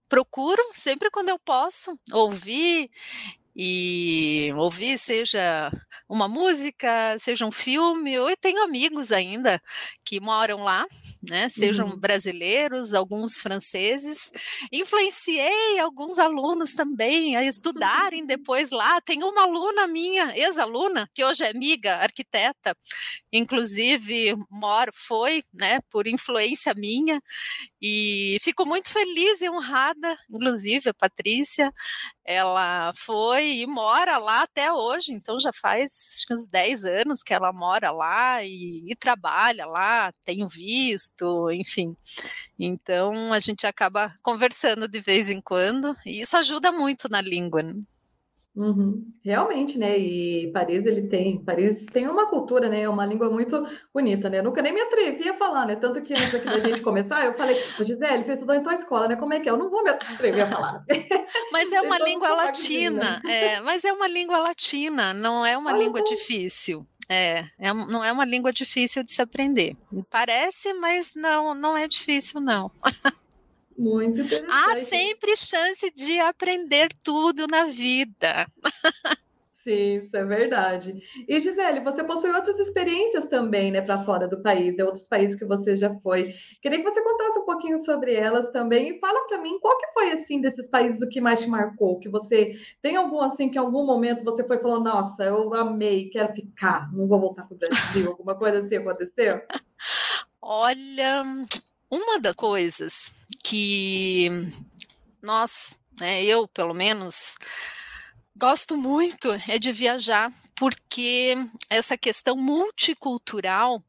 procuro, 0.08 0.62
sempre 0.74 1.10
quando 1.10 1.30
eu 1.30 1.38
posso, 1.38 1.98
ouvir 2.12 2.90
e 3.60 4.52
ouvir, 4.54 4.96
seja 4.96 5.68
uma 6.08 6.28
música, 6.28 7.18
seja 7.18 7.44
um 7.44 7.50
filme. 7.50 8.14
Eu 8.14 8.36
tenho 8.36 8.62
amigos 8.62 9.10
ainda 9.10 9.60
que 10.04 10.20
moram 10.20 10.62
lá, 10.62 10.86
né? 11.20 11.48
Sejam 11.48 11.88
uhum. 11.88 11.98
brasileiros, 11.98 12.94
alguns 12.94 13.42
franceses. 13.42 14.30
Influenciei 14.72 15.76
alguns 15.80 16.20
alunos 16.20 16.72
também 16.72 17.34
a 17.34 17.44
estudarem 17.44 18.24
depois 18.24 18.70
lá. 18.70 19.00
Tem 19.00 19.24
uma 19.24 19.42
aluna 19.42 19.88
minha, 19.88 20.32
ex-aluna, 20.36 21.10
que 21.12 21.24
hoje 21.24 21.42
é 21.42 21.50
amiga, 21.50 21.96
arquiteta, 21.96 22.76
inclusive 23.32 24.36
mora, 24.48 24.92
foi, 24.94 25.42
né, 25.52 25.80
por 25.90 26.06
influência 26.06 26.72
minha, 26.74 27.20
e 27.82 28.38
fico 28.40 28.64
muito 28.64 28.90
feliz 28.90 29.40
e 29.40 29.50
honrada, 29.50 30.16
inclusive 30.30 30.90
a 30.90 30.94
Patrícia, 30.94 31.72
ela 32.24 32.92
foi 32.94 33.47
e 33.48 33.66
mora 33.66 34.18
lá 34.18 34.42
até 34.42 34.72
hoje, 34.72 35.12
então 35.12 35.38
já 35.40 35.52
faz 35.52 36.14
acho 36.16 36.26
que 36.26 36.34
uns 36.34 36.46
10 36.46 36.84
anos 36.84 37.22
que 37.22 37.34
ela 37.34 37.52
mora 37.52 37.90
lá 37.90 38.42
e, 38.42 38.84
e 38.86 38.96
trabalha 38.96 39.66
lá, 39.66 40.12
tenho 40.24 40.48
visto, 40.48 41.50
enfim. 41.50 41.96
Então 42.58 43.32
a 43.32 43.40
gente 43.40 43.66
acaba 43.66 44.14
conversando 44.22 44.88
de 44.88 45.00
vez 45.00 45.30
em 45.30 45.40
quando 45.40 45.96
e 46.04 46.20
isso 46.20 46.36
ajuda 46.36 46.72
muito 46.72 47.08
na 47.08 47.20
língua. 47.20 47.62
Né? 47.62 47.74
Uhum. 48.58 49.04
Realmente, 49.22 49.78
né? 49.78 49.96
E 49.96 50.50
Paris 50.52 50.84
ele 50.84 51.02
tem, 51.02 51.38
Paris 51.44 51.86
tem 51.86 52.08
uma 52.08 52.26
cultura, 52.26 52.68
né? 52.68 52.82
É 52.82 52.88
uma 52.88 53.06
língua 53.06 53.30
muito 53.30 53.64
bonita, 53.94 54.28
né? 54.28 54.40
Eu 54.40 54.42
nunca 54.42 54.60
nem 54.60 54.74
me 54.74 54.80
atrevi 54.80 55.28
a 55.28 55.34
falar, 55.34 55.64
né? 55.64 55.76
Tanto 55.76 56.02
que 56.02 56.12
antes 56.12 56.34
aqui 56.34 56.46
da 56.46 56.58
gente 56.58 56.80
começar, 56.80 57.24
eu 57.24 57.34
falei, 57.34 57.54
Gisele, 57.78 58.24
você 58.24 58.32
estudou 58.32 58.56
em 58.56 58.62
tua 58.62 58.74
escola, 58.74 59.06
né? 59.06 59.14
Como 59.14 59.32
é 59.32 59.38
que 59.38 59.48
é? 59.48 59.52
Eu 59.52 59.56
não 59.56 59.70
vou 59.70 59.84
me 59.84 59.90
atrever 59.90 60.42
a 60.42 60.46
falar. 60.48 60.84
Mas 61.52 61.70
é 61.72 61.80
uma 61.80 61.98
língua 61.98 62.30
latina, 62.30 63.22
é, 63.28 63.60
mas 63.60 63.84
é 63.84 63.92
uma 63.92 64.08
língua 64.08 64.38
latina, 64.38 65.12
não 65.12 65.44
é 65.44 65.56
uma 65.56 65.72
língua 65.72 66.02
difícil. 66.02 66.86
É, 67.08 67.44
é, 67.58 67.72
não 67.72 68.04
é 68.04 68.12
uma 68.12 68.24
língua 68.24 68.52
difícil 68.52 69.02
de 69.02 69.12
se 69.12 69.22
aprender. 69.22 69.76
Parece, 70.10 70.74
mas 70.74 71.14
não, 71.14 71.54
não 71.54 71.76
é 71.76 71.86
difícil, 71.88 72.40
não. 72.40 72.70
Muito 73.78 74.20
interessante. 74.20 74.50
Há 74.50 74.74
sempre 74.74 75.36
chance 75.36 75.88
de 75.92 76.18
aprender 76.18 76.88
tudo 77.00 77.46
na 77.46 77.66
vida. 77.66 78.44
Sim, 79.52 79.98
isso 79.98 80.16
é 80.16 80.24
verdade. 80.24 81.00
E 81.28 81.38
Gisele, 81.38 81.80
você 81.80 82.02
possui 82.02 82.30
outras 82.30 82.58
experiências 82.58 83.26
também, 83.26 83.70
né, 83.70 83.80
para 83.80 84.02
fora 84.02 84.26
do 84.26 84.42
país, 84.42 84.74
de 84.74 84.82
outros 84.82 85.06
países 85.06 85.36
que 85.36 85.44
você 85.44 85.76
já 85.76 85.94
foi. 86.00 86.34
Queria 86.62 86.78
que 86.78 86.84
você 86.84 87.02
contasse 87.02 87.38
um 87.38 87.44
pouquinho 87.44 87.78
sobre 87.78 88.14
elas 88.14 88.50
também 88.50 88.96
e 88.96 88.98
fala 88.98 89.28
para 89.28 89.40
mim 89.42 89.60
qual 89.60 89.76
que 89.78 89.92
foi 89.92 90.10
assim 90.10 90.40
desses 90.40 90.68
países 90.68 91.02
o 91.02 91.08
que 91.08 91.20
mais 91.20 91.40
te 91.40 91.48
marcou, 91.48 92.00
que 92.00 92.08
você 92.08 92.56
tem 92.80 92.96
algum 92.96 93.20
assim 93.20 93.50
que 93.50 93.58
em 93.58 93.60
algum 93.60 93.84
momento 93.84 94.24
você 94.24 94.44
foi 94.44 94.58
falou, 94.58 94.80
nossa, 94.80 95.24
eu 95.24 95.52
amei, 95.54 96.08
quero 96.08 96.32
ficar, 96.34 96.90
não 96.92 97.06
vou 97.06 97.20
voltar 97.20 97.44
para 97.44 97.54
o 97.54 97.58
Brasil, 97.58 98.10
alguma 98.10 98.36
coisa 98.36 98.58
assim 98.58 98.76
aconteceu? 98.76 99.42
Olha, 100.40 101.22
uma 101.90 102.18
das 102.18 102.34
coisas 102.34 103.12
que 103.48 104.28
nós, 105.22 105.78
né, 105.98 106.22
eu 106.22 106.46
pelo 106.46 106.74
menos, 106.74 107.38
gosto 108.36 108.76
muito 108.76 109.32
é 109.48 109.58
de 109.58 109.72
viajar, 109.72 110.30
porque 110.54 111.34
essa 111.70 111.96
questão 111.96 112.36
multicultural 112.36 113.82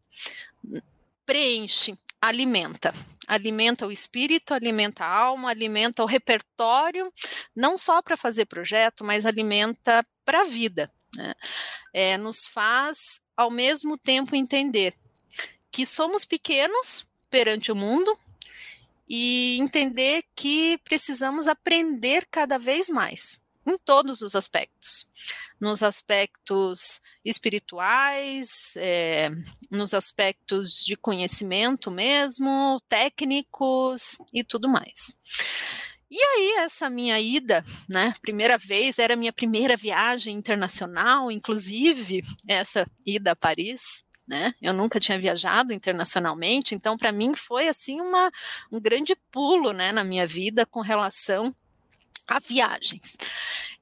preenche, 1.26 2.00
alimenta. 2.22 2.94
Alimenta 3.28 3.86
o 3.86 3.92
espírito, 3.92 4.54
alimenta 4.54 5.04
a 5.04 5.14
alma, 5.14 5.50
alimenta 5.50 6.04
o 6.04 6.08
repertório, 6.08 7.14
não 7.54 7.78
só 7.78 8.02
para 8.02 8.16
fazer 8.16 8.46
projeto, 8.46 9.04
mas 9.04 9.26
alimenta 9.26 10.06
para 10.24 10.42
a 10.42 10.46
vida. 10.46 10.90
Né? 11.14 11.34
É, 11.94 12.18
nos 12.18 12.48
faz, 12.48 13.22
ao 13.36 13.52
mesmo 13.52 13.98
tempo, 13.98 14.38
entender 14.38 14.96
que 15.70 15.86
somos 15.86 16.24
pequenos 16.24 17.06
perante 17.30 17.72
o 17.74 17.76
mundo, 17.76 18.18
e 19.10 19.58
entender 19.60 20.24
que 20.36 20.78
precisamos 20.84 21.48
aprender 21.48 22.28
cada 22.30 22.60
vez 22.60 22.90
mais 22.90 23.42
em 23.66 23.78
todos 23.78 24.22
os 24.22 24.36
aspectos, 24.36 25.08
nos 25.60 25.84
aspectos 25.84 27.02
espirituais, 27.24 28.76
é, 28.78 29.30
nos 29.70 29.94
aspectos 29.94 30.84
de 30.86 30.96
conhecimento 30.96 31.92
mesmo, 31.92 32.82
técnicos 32.88 34.18
e 34.34 34.44
tudo 34.44 34.70
mais. 34.70 35.16
E 36.12 36.18
aí, 36.20 36.54
essa 36.58 36.90
minha 36.90 37.20
ida, 37.20 37.64
né, 37.88 38.16
primeira 38.20 38.58
vez, 38.58 38.98
era 38.98 39.16
minha 39.16 39.32
primeira 39.32 39.78
viagem 39.78 40.36
internacional, 40.36 41.30
inclusive, 41.30 42.24
essa 42.48 42.90
ida 43.06 43.34
a 43.34 43.36
Paris, 43.36 44.04
né? 44.30 44.54
Eu 44.62 44.74
nunca 44.74 45.00
tinha 45.00 45.20
viajado 45.20 45.74
internacionalmente, 45.74 46.76
então 46.76 46.96
para 46.96 47.12
mim 47.12 47.36
foi 47.36 47.68
assim 47.68 48.00
uma, 48.00 48.32
um 48.72 48.80
grande 48.80 49.16
pulo, 49.32 49.74
né, 49.74 49.92
na 49.92 50.04
minha 50.04 50.28
vida 50.28 50.68
com 50.68 50.82
relação 50.82 51.54
a 52.28 52.40
viagens. 52.40 53.18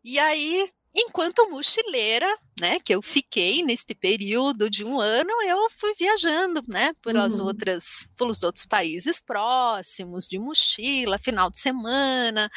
E 0.02 0.18
aí 0.18 0.72
enquanto 0.98 1.48
mochileira, 1.50 2.28
né, 2.60 2.80
que 2.80 2.94
eu 2.94 3.04
fiquei 3.04 3.62
neste 3.62 3.94
período 3.94 4.68
de 4.68 4.84
um 4.84 5.00
ano, 5.00 5.30
eu 5.46 5.70
fui 5.70 5.94
viajando, 5.94 6.62
né, 6.68 6.92
pelas 7.04 7.38
uhum. 7.38 7.46
outras, 7.46 8.10
pelos 8.18 8.42
outros 8.42 8.66
países 8.66 9.22
próximos, 9.22 10.28
de 10.28 10.40
mochila, 10.40 11.20
final 11.20 11.52
de 11.52 11.60
semana. 11.60 12.50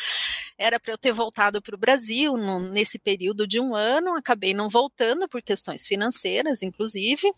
Era 0.57 0.81
para 0.81 0.95
eu 0.95 0.99
ter 0.99 1.13
voltado 1.13 1.61
para 1.61 1.75
o 1.75 1.79
Brasil 1.79 2.35
no, 2.39 2.61
nesse 2.61 2.99
período 2.99 3.47
de 3.47 3.61
um 3.61 3.75
ano, 3.75 4.17
acabei 4.17 4.55
não 4.55 4.71
voltando 4.71 5.29
por 5.29 5.43
questões 5.43 5.87
financeiras, 5.87 6.63
inclusive. 6.63 7.31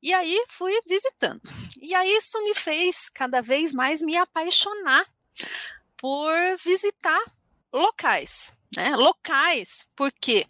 E 0.00 0.14
aí 0.14 0.44
fui 0.48 0.78
visitando. 0.86 1.42
E 1.82 1.92
aí 1.92 2.16
isso 2.16 2.40
me 2.44 2.54
fez 2.54 3.08
cada 3.08 3.42
vez 3.42 3.72
mais 3.72 4.00
me 4.00 4.16
apaixonar 4.16 5.04
por 5.96 6.32
visitar 6.64 7.20
locais, 7.72 8.52
né? 8.76 8.94
Locais, 8.96 9.86
por 9.94 10.12
quê? 10.12 10.46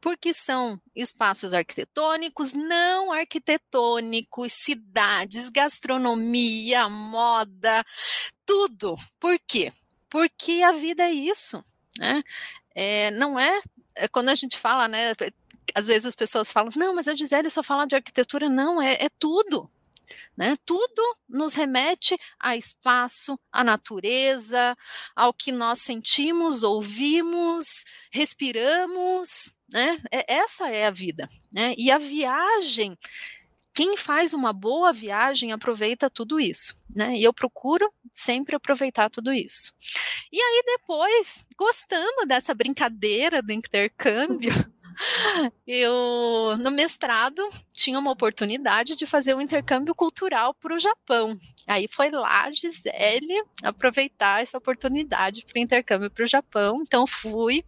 Porque 0.00 0.34
são 0.34 0.80
espaços 0.96 1.54
arquitetônicos, 1.54 2.52
não 2.52 3.12
arquitetônicos, 3.12 4.52
cidades, 4.52 5.48
gastronomia, 5.48 6.88
moda, 6.88 7.84
tudo. 8.44 8.96
Por 9.20 9.38
quê? 9.46 9.72
Porque 10.10 10.62
a 10.62 10.72
vida 10.72 11.04
é 11.04 11.12
isso, 11.12 11.64
né? 11.98 12.22
É, 12.74 13.10
não 13.12 13.38
é, 13.38 13.62
é 13.94 14.08
quando 14.08 14.30
a 14.30 14.34
gente 14.34 14.58
fala, 14.58 14.88
né? 14.88 15.12
Às 15.74 15.86
vezes 15.86 16.06
as 16.06 16.14
pessoas 16.14 16.50
falam, 16.52 16.72
não, 16.76 16.94
mas 16.94 17.08
a 17.08 17.14
Gisele 17.14 17.48
só 17.48 17.62
fala 17.62 17.86
de 17.86 17.94
arquitetura. 17.94 18.48
Não, 18.48 18.82
é, 18.82 18.94
é 18.94 19.08
tudo. 19.18 19.70
Né? 20.36 20.56
Tudo 20.64 21.02
nos 21.28 21.54
remete 21.54 22.18
a 22.38 22.56
espaço, 22.56 23.38
à 23.50 23.62
natureza, 23.62 24.76
ao 25.14 25.32
que 25.32 25.52
nós 25.52 25.80
sentimos, 25.80 26.62
ouvimos, 26.62 27.84
respiramos. 28.10 29.54
Né? 29.70 30.00
É, 30.10 30.34
essa 30.34 30.68
é 30.68 30.86
a 30.86 30.90
vida. 30.90 31.28
Né? 31.50 31.74
E 31.78 31.90
a 31.90 31.98
viagem, 31.98 32.96
quem 33.74 33.96
faz 33.96 34.34
uma 34.34 34.52
boa 34.52 34.92
viagem 34.92 35.52
aproveita 35.52 36.10
tudo 36.10 36.38
isso. 36.38 36.76
Né? 36.94 37.16
E 37.16 37.24
eu 37.24 37.32
procuro 37.32 37.92
sempre 38.12 38.54
aproveitar 38.54 39.08
tudo 39.08 39.32
isso. 39.32 39.72
E 40.30 40.40
aí, 40.40 40.62
depois, 40.66 41.44
gostando 41.56 42.26
dessa 42.26 42.54
brincadeira 42.54 43.42
do 43.42 43.52
intercâmbio, 43.52 44.52
eu, 45.66 46.56
no 46.58 46.70
mestrado, 46.70 47.42
tinha 47.72 47.98
uma 47.98 48.10
oportunidade 48.10 48.96
de 48.96 49.06
fazer 49.06 49.34
um 49.34 49.40
intercâmbio 49.40 49.94
cultural 49.94 50.54
para 50.54 50.74
o 50.74 50.78
Japão. 50.78 51.38
Aí 51.66 51.86
foi 51.88 52.10
lá, 52.10 52.50
Gisele, 52.50 53.42
aproveitar 53.62 54.42
essa 54.42 54.58
oportunidade 54.58 55.44
para 55.44 55.58
o 55.58 55.62
intercâmbio 55.62 56.10
para 56.10 56.24
o 56.24 56.28
Japão. 56.28 56.82
Então, 56.82 57.06
fui. 57.06 57.64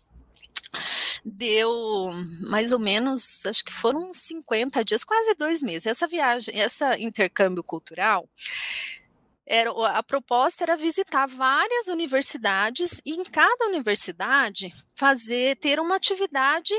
Deu 1.25 2.13
mais 2.49 2.73
ou 2.73 2.79
menos, 2.79 3.47
acho 3.47 3.65
que 3.65 3.73
foram 3.73 4.13
50 4.13 4.85
dias, 4.85 5.05
quase 5.05 5.35
dois 5.35 5.63
meses. 5.63 5.87
Essa 5.87 6.07
viagem, 6.07 6.59
esse 6.59 6.85
intercâmbio 6.99 7.63
cultural 7.63 8.29
era, 9.47 9.71
a 9.89 10.03
proposta 10.03 10.65
era 10.65 10.77
visitar 10.77 11.27
várias 11.27 11.89
universidades 11.89 13.01
e 13.05 13.13
em 13.13 13.25
cada 13.25 13.67
universidade 13.67 14.75
fazer 14.95 15.57
ter 15.57 15.79
uma 15.79 15.97
atividade 15.97 16.75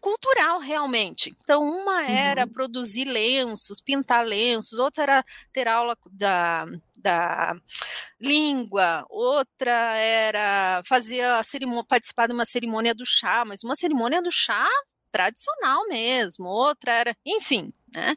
cultural 0.00 0.58
realmente. 0.58 1.34
Então, 1.42 1.62
uma 1.62 2.02
era 2.04 2.44
uhum. 2.44 2.52
produzir 2.52 3.04
lenços, 3.04 3.80
pintar 3.80 4.26
lenços, 4.26 4.78
outra 4.78 5.02
era 5.02 5.24
ter 5.52 5.68
aula 5.68 5.96
da, 6.10 6.66
da 6.96 7.54
língua, 8.20 9.04
outra 9.08 9.96
era 9.96 10.82
fazer 10.86 11.22
a 11.22 11.42
cerimônia, 11.42 11.84
participar 11.84 12.26
de 12.26 12.32
uma 12.32 12.44
cerimônia 12.44 12.94
do 12.94 13.04
chá, 13.04 13.44
mas 13.44 13.62
uma 13.62 13.74
cerimônia 13.74 14.22
do 14.22 14.30
chá 14.30 14.68
tradicional 15.10 15.86
mesmo, 15.88 16.46
outra 16.46 16.92
era, 16.92 17.16
enfim, 17.26 17.72
né? 17.94 18.14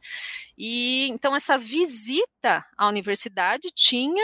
E 0.58 1.08
então 1.10 1.36
essa 1.36 1.58
visita 1.58 2.64
à 2.78 2.88
universidade 2.88 3.70
tinha 3.76 4.24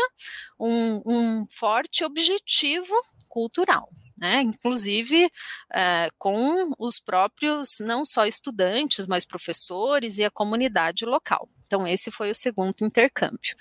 um, 0.60 1.02
um 1.06 1.46
forte 1.48 2.04
objetivo 2.04 2.94
cultural. 3.40 3.90
Né, 4.18 4.42
inclusive 4.42 5.32
é, 5.74 6.10
com 6.18 6.74
os 6.78 7.00
próprios, 7.00 7.78
não 7.80 8.04
só 8.04 8.26
estudantes, 8.26 9.08
mas 9.08 9.26
professores 9.26 10.18
e 10.18 10.26
a 10.26 10.30
comunidade 10.30 11.06
local. 11.06 11.48
Então, 11.66 11.88
esse 11.88 12.12
foi 12.12 12.30
o 12.30 12.36
segundo 12.36 12.76
intercâmbio. 12.82 13.56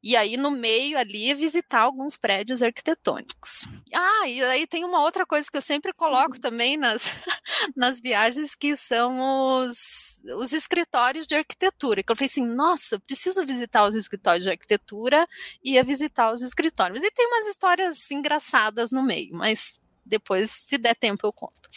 E 0.00 0.16
aí, 0.16 0.36
no 0.36 0.50
meio 0.50 0.96
ali, 0.96 1.34
visitar 1.34 1.80
alguns 1.80 2.16
prédios 2.16 2.62
arquitetônicos. 2.62 3.66
Ah, 3.92 4.28
e 4.28 4.40
aí 4.44 4.66
tem 4.66 4.84
uma 4.84 5.02
outra 5.02 5.26
coisa 5.26 5.50
que 5.50 5.56
eu 5.56 5.62
sempre 5.62 5.92
coloco 5.92 6.36
uhum. 6.36 6.40
também 6.40 6.76
nas, 6.76 7.02
nas 7.76 8.00
viagens, 8.00 8.54
que 8.54 8.76
são 8.76 9.64
os, 9.64 10.09
os 10.36 10.52
escritórios 10.52 11.26
de 11.26 11.34
arquitetura. 11.34 12.02
Que 12.02 12.12
eu 12.12 12.16
falei 12.16 12.28
assim, 12.30 12.46
nossa, 12.46 12.98
preciso 13.00 13.44
visitar 13.44 13.86
os 13.86 13.94
escritórios 13.94 14.44
de 14.44 14.50
arquitetura 14.50 15.26
e 15.62 15.72
ia 15.72 15.84
visitar 15.84 16.32
os 16.32 16.42
escritórios. 16.42 17.02
E 17.02 17.10
tem 17.10 17.26
umas 17.26 17.46
histórias 17.46 18.10
engraçadas 18.10 18.90
no 18.90 19.02
meio, 19.02 19.34
mas 19.34 19.80
depois, 20.04 20.50
se 20.50 20.76
der 20.76 20.96
tempo, 20.96 21.26
eu 21.26 21.32
conto. 21.32 21.68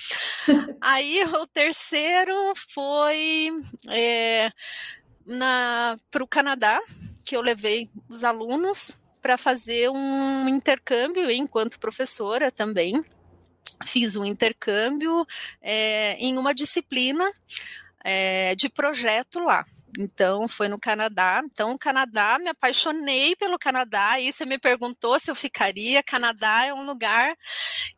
aí, 0.81 1.23
o 1.23 1.45
terceiro 1.47 2.33
foi 2.55 3.51
é, 3.89 4.51
para 6.09 6.23
o 6.23 6.27
Canadá, 6.27 6.81
que 7.25 7.35
eu 7.35 7.41
levei 7.41 7.89
os 8.09 8.23
alunos 8.23 8.91
para 9.21 9.38
fazer 9.38 9.89
um 9.89 10.50
intercâmbio 10.50 11.29
enquanto 11.31 11.79
professora 11.79 12.51
também. 12.51 13.03
Fiz 13.85 14.15
um 14.15 14.25
intercâmbio 14.25 15.25
é, 15.62 16.15
em 16.15 16.38
uma 16.38 16.53
disciplina 16.53 17.31
é, 18.03 18.55
de 18.55 18.69
projeto 18.69 19.39
lá. 19.39 19.65
Então, 19.98 20.48
foi 20.48 20.67
no 20.67 20.79
Canadá. 20.79 21.41
Então, 21.45 21.72
o 21.72 21.77
Canadá, 21.77 22.39
me 22.39 22.50
apaixonei 22.50 23.36
pelo 23.36 23.60
Canadá. 23.60 24.19
E 24.19 24.31
você 24.31 24.45
me 24.45 24.57
perguntou 24.57 25.19
se 25.19 25.29
eu 25.29 25.36
ficaria. 25.36 26.01
Canadá 26.01 26.65
é 26.65 26.74
um 26.74 26.83
lugar 26.83 27.36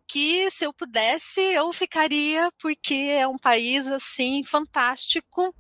que, 0.08 0.50
se 0.52 0.66
eu 0.66 0.74
pudesse, 0.74 1.40
eu 1.40 1.72
ficaria, 1.72 2.52
porque 2.60 2.94
é 2.94 3.28
um 3.28 3.38
país, 3.38 3.88
assim, 3.88 4.44
fantástico. 4.44 5.56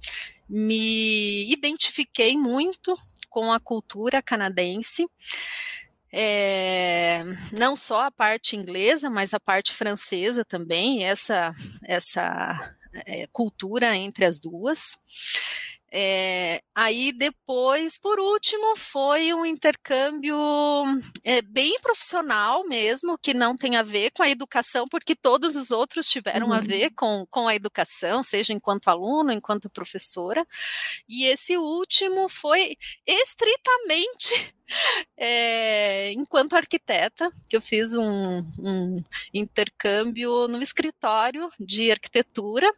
Me 0.47 1.51
identifiquei 1.51 2.37
muito 2.37 2.97
com 3.29 3.51
a 3.51 3.59
cultura 3.59 4.21
canadense. 4.21 5.07
É, 6.11 7.23
não 7.51 7.75
só 7.75 8.03
a 8.03 8.11
parte 8.11 8.55
inglesa, 8.55 9.09
mas 9.09 9.33
a 9.33 9.39
parte 9.39 9.73
francesa 9.73 10.45
também, 10.45 11.03
essa, 11.03 11.53
essa 11.83 12.73
é, 13.05 13.27
cultura 13.27 13.95
entre 13.95 14.25
as 14.25 14.39
duas. 14.39 14.97
É, 15.97 16.61
aí 16.75 17.13
depois, 17.13 17.97
por 17.97 18.19
último, 18.19 18.75
foi 18.75 19.33
um 19.33 19.45
intercâmbio 19.45 20.35
é, 21.23 21.41
bem 21.41 21.79
profissional 21.79 22.67
mesmo, 22.67 23.17
que 23.17 23.33
não 23.33 23.55
tem 23.55 23.77
a 23.77 23.81
ver 23.81 24.11
com 24.11 24.21
a 24.21 24.29
educação, 24.29 24.85
porque 24.91 25.15
todos 25.15 25.55
os 25.55 25.71
outros 25.71 26.09
tiveram 26.09 26.47
uhum. 26.47 26.53
a 26.53 26.59
ver 26.59 26.89
com, 26.97 27.25
com 27.31 27.47
a 27.47 27.55
educação, 27.55 28.23
seja 28.23 28.51
enquanto 28.51 28.89
aluno, 28.89 29.31
enquanto 29.31 29.69
professora. 29.69 30.45
E 31.07 31.27
esse 31.27 31.55
último 31.55 32.27
foi 32.27 32.75
estritamente 33.07 34.53
é, 35.15 36.11
enquanto 36.17 36.57
arquiteta, 36.57 37.31
que 37.47 37.55
eu 37.55 37.61
fiz 37.61 37.93
um, 37.93 38.39
um 38.59 39.01
intercâmbio 39.33 40.49
no 40.49 40.61
escritório 40.61 41.49
de 41.57 41.89
arquitetura 41.89 42.69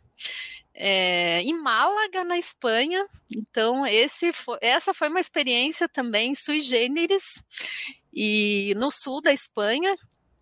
é, 0.79 1.41
em 1.41 1.59
Málaga, 1.59 2.23
na 2.23 2.37
Espanha. 2.37 3.05
Então, 3.35 3.85
esse 3.85 4.31
foi, 4.31 4.57
essa 4.61 4.93
foi 4.93 5.09
uma 5.09 5.19
experiência 5.19 5.89
também 5.89 6.35
sui 6.35 6.59
generis, 6.59 7.43
e 8.13 8.73
no 8.77 8.91
sul 8.91 9.21
da 9.21 9.33
Espanha. 9.33 9.95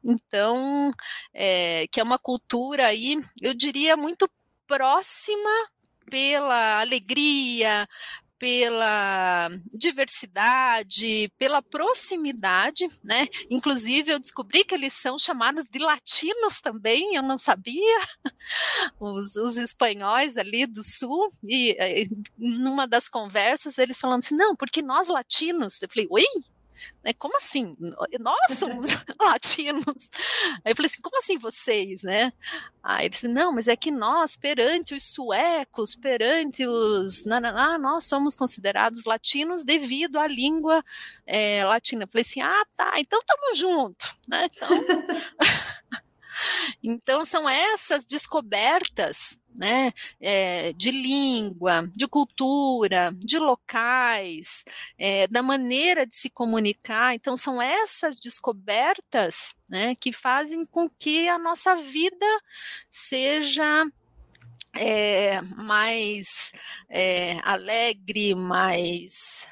Então, 0.03 0.91
é, 1.33 1.87
que 1.87 1.99
é 1.99 2.03
uma 2.03 2.19
cultura 2.19 2.87
aí, 2.87 3.19
eu 3.41 3.53
diria, 3.53 3.97
muito 3.97 4.29
próxima 4.67 5.49
pela 6.09 6.79
alegria, 6.81 7.87
pela 8.45 9.49
diversidade, 9.73 11.33
pela 11.35 11.63
proximidade, 11.63 12.87
né? 13.03 13.27
Inclusive, 13.49 14.11
eu 14.11 14.19
descobri 14.19 14.63
que 14.63 14.75
eles 14.75 14.93
são 14.93 15.17
chamados 15.17 15.67
de 15.67 15.79
latinos 15.79 16.61
também, 16.61 17.15
eu 17.15 17.23
não 17.23 17.39
sabia. 17.39 17.99
Os, 18.99 19.35
os 19.35 19.57
espanhóis 19.57 20.37
ali 20.37 20.67
do 20.67 20.83
sul, 20.83 21.31
e, 21.43 21.75
e 21.79 22.09
numa 22.37 22.87
das 22.87 23.09
conversas, 23.09 23.79
eles 23.79 23.99
falando 23.99 24.19
assim: 24.19 24.35
não, 24.35 24.55
porque 24.55 24.81
nós 24.81 25.07
latinos. 25.07 25.81
Eu 25.81 25.89
falei, 25.89 26.07
oi? 26.11 26.23
Né? 27.03 27.13
Como 27.13 27.35
assim? 27.37 27.75
Nós 28.19 28.51
somos 28.57 28.87
latinos. 29.19 30.09
Aí 30.63 30.71
eu 30.71 30.75
falei 30.75 30.89
assim, 30.91 31.01
como 31.01 31.17
assim 31.17 31.37
vocês, 31.37 32.03
né? 32.03 32.31
Aí 32.83 33.03
ele 33.03 33.09
disse, 33.09 33.27
não, 33.27 33.51
mas 33.51 33.67
é 33.67 33.75
que 33.75 33.91
nós, 33.91 34.35
perante 34.35 34.93
os 34.93 35.03
suecos, 35.03 35.95
perante 35.95 36.65
os... 36.65 37.25
Nananá, 37.25 37.77
nós 37.77 38.05
somos 38.05 38.35
considerados 38.35 39.05
latinos 39.05 39.63
devido 39.63 40.17
à 40.17 40.27
língua 40.27 40.83
é, 41.25 41.63
latina. 41.65 42.03
Eu 42.03 42.07
falei 42.07 42.21
assim, 42.21 42.41
ah, 42.41 42.65
tá, 42.75 42.93
então 42.97 43.19
estamos 43.19 43.57
juntos, 43.57 44.15
né? 44.27 44.47
Então... 44.51 44.69
Então, 46.83 47.25
são 47.25 47.47
essas 47.49 48.05
descobertas 48.05 49.37
né, 49.55 49.93
é, 50.19 50.73
de 50.73 50.91
língua, 50.91 51.89
de 51.95 52.07
cultura, 52.07 53.15
de 53.17 53.39
locais, 53.39 54.65
é, 54.97 55.27
da 55.27 55.41
maneira 55.41 56.05
de 56.05 56.15
se 56.15 56.29
comunicar. 56.29 57.15
Então, 57.15 57.37
são 57.37 57.61
essas 57.61 58.19
descobertas 58.19 59.55
né, 59.67 59.95
que 59.95 60.11
fazem 60.11 60.65
com 60.65 60.89
que 60.89 61.27
a 61.29 61.37
nossa 61.37 61.75
vida 61.75 62.25
seja 62.91 63.85
é, 64.73 65.41
mais 65.41 66.51
alegre, 67.43 68.35
mais 68.35 69.47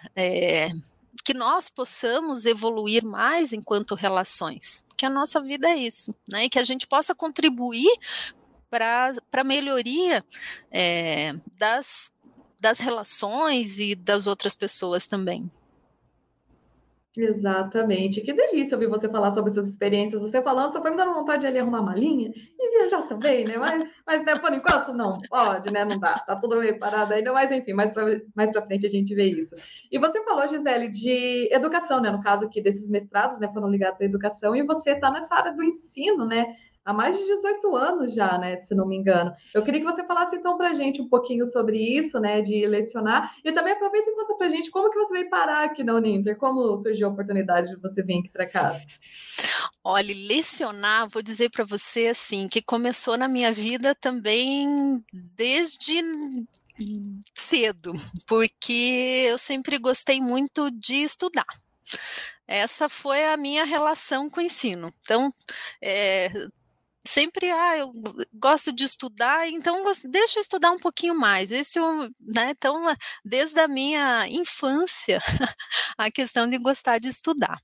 que 1.24 1.34
nós 1.34 1.70
possamos 1.70 2.46
evoluir 2.46 3.06
mais 3.06 3.54
enquanto 3.54 3.96
relações, 3.96 4.83
que 4.98 5.06
a 5.06 5.10
nossa 5.10 5.42
vida 5.42 5.70
é 5.70 5.76
isso, 5.76 6.16
né? 6.28 6.46
E 6.46 6.50
que 6.50 6.60
a 6.60 6.64
gente 6.64 6.88
possa 6.88 7.16
contribuir 7.16 7.92
para 8.70 9.14
a 9.32 9.44
melhoria 9.44 10.24
é, 10.72 11.34
das, 11.58 12.12
das 12.60 12.80
relações 12.80 13.80
e 13.80 13.96
das 13.96 14.26
outras 14.26 14.56
pessoas 14.56 15.06
também. 15.06 15.52
Exatamente. 17.16 18.22
Que 18.22 18.34
delícia 18.34 18.76
ouvir 18.76 18.88
você 18.88 19.08
falar 19.08 19.30
sobre 19.30 19.54
suas 19.54 19.70
experiências. 19.70 20.22
Você 20.22 20.42
falando, 20.42 20.74
só 20.74 20.82
foi 20.82 20.90
me 20.90 20.98
dando 20.98 21.14
vontade 21.14 21.42
de 21.42 21.48
ali 21.48 21.60
arrumar 21.60 21.82
uma 21.82 21.94
linha 21.94 22.32
e 22.36 22.80
viajar 22.80 23.04
também, 23.04 23.46
né? 23.46 23.56
Mas, 23.56 23.88
mas 24.06 24.26
né, 24.26 24.36
por 24.40 24.52
enquanto 24.52 24.92
não 24.94 25.20
pode, 25.30 25.72
né? 25.72 25.86
Não 25.86 26.00
dá. 26.00 26.18
Tá 26.18 26.36
tudo 26.36 26.58
meio 26.58 26.80
parado 26.80 27.14
ainda, 27.14 27.32
mas 27.32 27.52
enfim, 27.52 27.74
mais 27.74 27.92
para 27.92 28.20
mais 28.36 28.50
frente 28.52 28.88
a 28.88 28.90
gente 28.90 29.14
vê 29.14 29.26
isso. 29.26 29.56
E 29.92 30.00
você 30.00 30.24
falou, 30.24 30.48
Gisele, 30.48 30.90
de 30.90 31.50
educação, 31.54 32.02
né? 32.02 32.10
No 32.10 32.22
caso 32.22 32.46
aqui 32.46 32.62
desses 32.62 32.90
mestrados, 32.90 33.40
né? 33.40 33.48
Foram 33.54 33.70
ligados 33.70 34.02
à 34.02 34.06
educação 34.06 34.56
e 34.56 34.64
você 34.64 34.92
está 34.92 35.12
nessa 35.12 35.36
área 35.36 35.54
do 35.54 35.64
ensino, 35.64 36.26
né? 36.26 36.56
Há 36.86 36.94
mais 36.94 37.18
de 37.18 37.26
18 37.26 37.76
anos 37.76 38.14
já, 38.14 38.38
né, 38.38 38.60
se 38.60 38.76
não 38.76 38.88
me 38.88 38.96
engano. 38.96 39.34
Eu 39.54 39.64
queria 39.64 39.80
que 39.80 39.86
você 39.86 40.04
falasse 40.04 40.36
então 40.36 40.58
para 40.58 40.70
a 40.70 40.74
gente 40.74 41.02
um 41.02 41.08
pouquinho 41.08 41.46
sobre 41.46 41.78
isso, 41.78 42.20
né, 42.20 42.42
de 42.42 42.66
lecionar, 42.68 43.36
e 43.44 43.52
também 43.52 43.74
aproveita 43.74 44.10
e 44.10 44.16
conta 44.16 44.36
para 44.36 44.48
a 44.48 44.50
gente 44.50 44.72
como 44.72 44.90
que 44.90 44.98
você 44.98 45.14
veio 45.14 45.30
parar 45.30 45.64
aqui 45.64 45.84
na 45.84 45.96
Uninter, 45.96 46.38
como 46.38 46.76
surgiu 46.78 47.08
a 47.08 47.12
oportunidade 47.12 47.70
de 47.70 47.76
você 47.78 48.04
vir 48.04 48.20
aqui 48.20 48.30
para 48.30 48.48
casa. 48.48 48.82
Olha, 49.84 50.14
lecionar, 50.28 51.08
vou 51.10 51.22
dizer 51.22 51.50
para 51.50 51.64
você 51.64 52.08
assim, 52.08 52.48
que 52.48 52.62
começou 52.62 53.18
na 53.18 53.28
minha 53.28 53.52
vida 53.52 53.96
também 53.96 55.04
desde 55.12 56.02
cedo, 57.34 57.94
porque 58.26 59.28
eu 59.30 59.38
sempre 59.38 59.78
gostei 59.78 60.20
muito 60.20 60.72
de 60.72 61.04
estudar. 61.04 61.46
Essa 62.48 62.90
foi 62.90 63.26
a 63.26 63.38
minha 63.38 63.64
relação 63.64 64.30
com 64.30 64.40
o 64.40 64.44
ensino. 64.44 64.94
Então, 65.02 65.34
é, 65.82 66.30
sempre, 67.06 67.50
ah, 67.52 67.78
eu 67.78 67.92
gosto 68.34 68.72
de 68.72 68.84
estudar, 68.84 69.48
então 69.50 69.84
deixa 70.06 70.40
eu 70.40 70.42
estudar 70.42 70.72
um 70.72 70.80
pouquinho 70.80 71.16
mais. 71.16 71.52
Esse, 71.52 71.80
né, 72.22 72.52
então, 72.52 72.96
desde 73.24 73.60
a 73.60 73.68
minha 73.68 74.28
infância, 74.28 75.20
a 75.98 76.10
questão 76.12 76.50
de 76.50 76.58
gostar 76.58 77.00
de 77.00 77.10
estudar. 77.10 77.60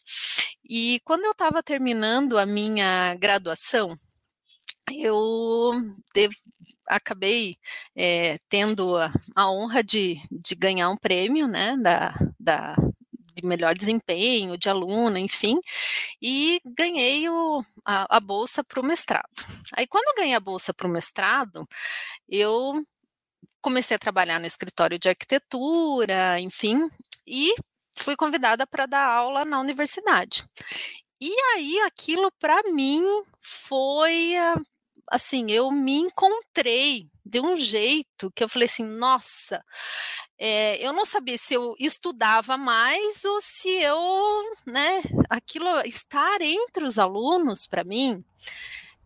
E 0.70 1.00
quando 1.04 1.26
eu 1.26 1.32
estava 1.32 1.64
terminando 1.64 2.38
a 2.38 2.46
minha 2.46 3.16
graduação, 3.16 3.98
eu 4.92 5.72
acabei 6.88 7.58
é, 7.96 8.38
tendo 8.50 8.98
a, 8.98 9.12
a 9.36 9.52
honra 9.52 9.84
de, 9.84 10.18
de, 10.32 10.56
ganhar 10.56 10.90
um 10.90 10.98
prêmio, 10.98 11.48
né, 11.48 11.78
da, 11.78 12.14
da, 12.40 12.76
de 13.42 13.48
melhor 13.48 13.76
desempenho, 13.76 14.58
de 14.58 14.70
aluna, 14.70 15.20
enfim, 15.20 15.60
e 16.22 16.62
ganhei 16.66 17.30
o, 17.30 17.64
a, 17.86 18.18
a 18.18 18.20
bolsa 18.20 18.64
para 18.64 18.80
o 18.80 18.86
mestrado. 18.86 19.46
Aí, 19.76 19.88
quando 19.88 20.08
eu 20.10 20.16
ganhei 20.16 20.36
a 20.36 20.40
bolsa 20.40 20.74
para 20.74 20.88
o 20.88 20.90
mestrado, 20.90 21.68
eu 22.28 22.84
comecei 23.62 23.96
a 23.96 24.00
trabalhar 24.00 24.40
no 24.40 24.46
escritório 24.46 25.00
de 25.00 25.10
arquitetura, 25.10 26.40
enfim, 26.40 26.90
e 27.28 27.54
fui 27.98 28.16
convidada 28.16 28.66
para 28.66 28.86
dar 28.86 29.06
aula 29.06 29.46
na 29.46 29.60
universidade. 29.60 30.46
E 31.22 31.34
aí 31.54 31.80
aquilo 31.82 32.32
para 32.40 32.64
mim 32.72 33.04
foi 33.42 34.36
assim, 35.12 35.52
eu 35.52 35.72
me 35.72 35.96
encontrei 35.96 37.08
de 37.26 37.40
um 37.40 37.56
jeito 37.56 38.32
que 38.36 38.44
eu 38.44 38.50
falei 38.50 38.66
assim, 38.68 38.84
nossa, 38.84 39.64
é, 40.38 40.84
eu 40.86 40.92
não 40.94 41.06
sabia 41.06 41.38
se 41.38 41.54
eu 41.54 41.76
estudava 41.80 42.58
mais 42.58 43.24
ou 43.26 43.40
se 43.42 43.70
eu, 43.70 44.44
né, 44.66 45.04
aquilo, 45.30 45.68
estar 45.86 46.42
entre 46.42 46.84
os 46.84 46.98
alunos, 46.98 47.68
para 47.68 47.84
mim, 47.84 48.24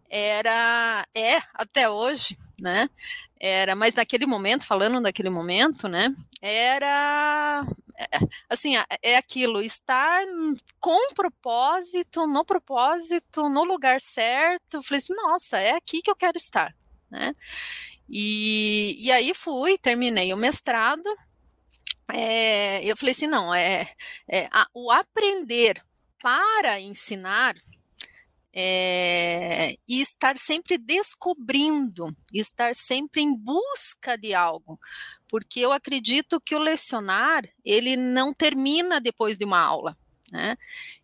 era, 0.10 1.06
é, 1.16 1.40
até 1.54 1.90
hoje, 1.90 2.38
né, 2.64 2.90
era, 3.38 3.76
mas 3.76 3.94
naquele 3.94 4.26
momento, 4.26 4.66
falando 4.66 5.02
daquele 5.02 5.30
momento, 5.30 5.90
né, 5.90 6.16
era, 6.42 7.66
é, 7.98 8.06
assim, 8.50 8.76
é 9.02 9.18
aquilo, 9.18 9.62
estar 9.62 10.24
com 10.80 11.14
propósito, 11.14 12.26
no 12.26 12.46
propósito, 12.46 13.50
no 13.50 13.66
lugar 13.66 14.00
certo. 14.00 14.78
Eu 14.78 14.84
falei 14.84 15.00
assim, 15.00 15.14
nossa, 15.14 15.60
é 15.60 15.72
aqui 15.72 16.02
que 16.02 16.10
eu 16.10 16.16
quero 16.16 16.38
estar, 16.38 16.74
né? 17.12 17.36
E, 18.10 18.96
e 19.00 19.12
aí 19.12 19.34
fui, 19.34 19.78
terminei 19.78 20.34
o 20.34 20.38
mestrado. 20.38 21.10
É, 22.14 22.84
eu 22.86 22.96
falei 22.96 23.12
assim, 23.12 23.28
não, 23.28 23.54
é, 23.54 23.92
é 24.30 24.48
a, 24.52 24.68
o 24.74 24.90
aprender 24.92 25.84
para 26.22 26.80
ensinar 26.80 27.56
é, 28.54 29.76
e 29.88 30.00
estar 30.00 30.38
sempre 30.38 30.78
descobrindo, 30.78 32.16
estar 32.32 32.76
sempre 32.76 33.22
em 33.22 33.36
busca 33.36 34.16
de 34.16 34.34
algo, 34.36 34.80
porque 35.28 35.60
eu 35.60 35.72
acredito 35.72 36.40
que 36.40 36.54
o 36.54 36.60
lecionar 36.60 37.50
ele 37.66 37.98
não 37.98 38.32
termina 38.32 39.02
depois 39.02 39.38
de 39.38 39.46
uma 39.46 39.60
aula, 39.60 39.98
né? 40.32 40.56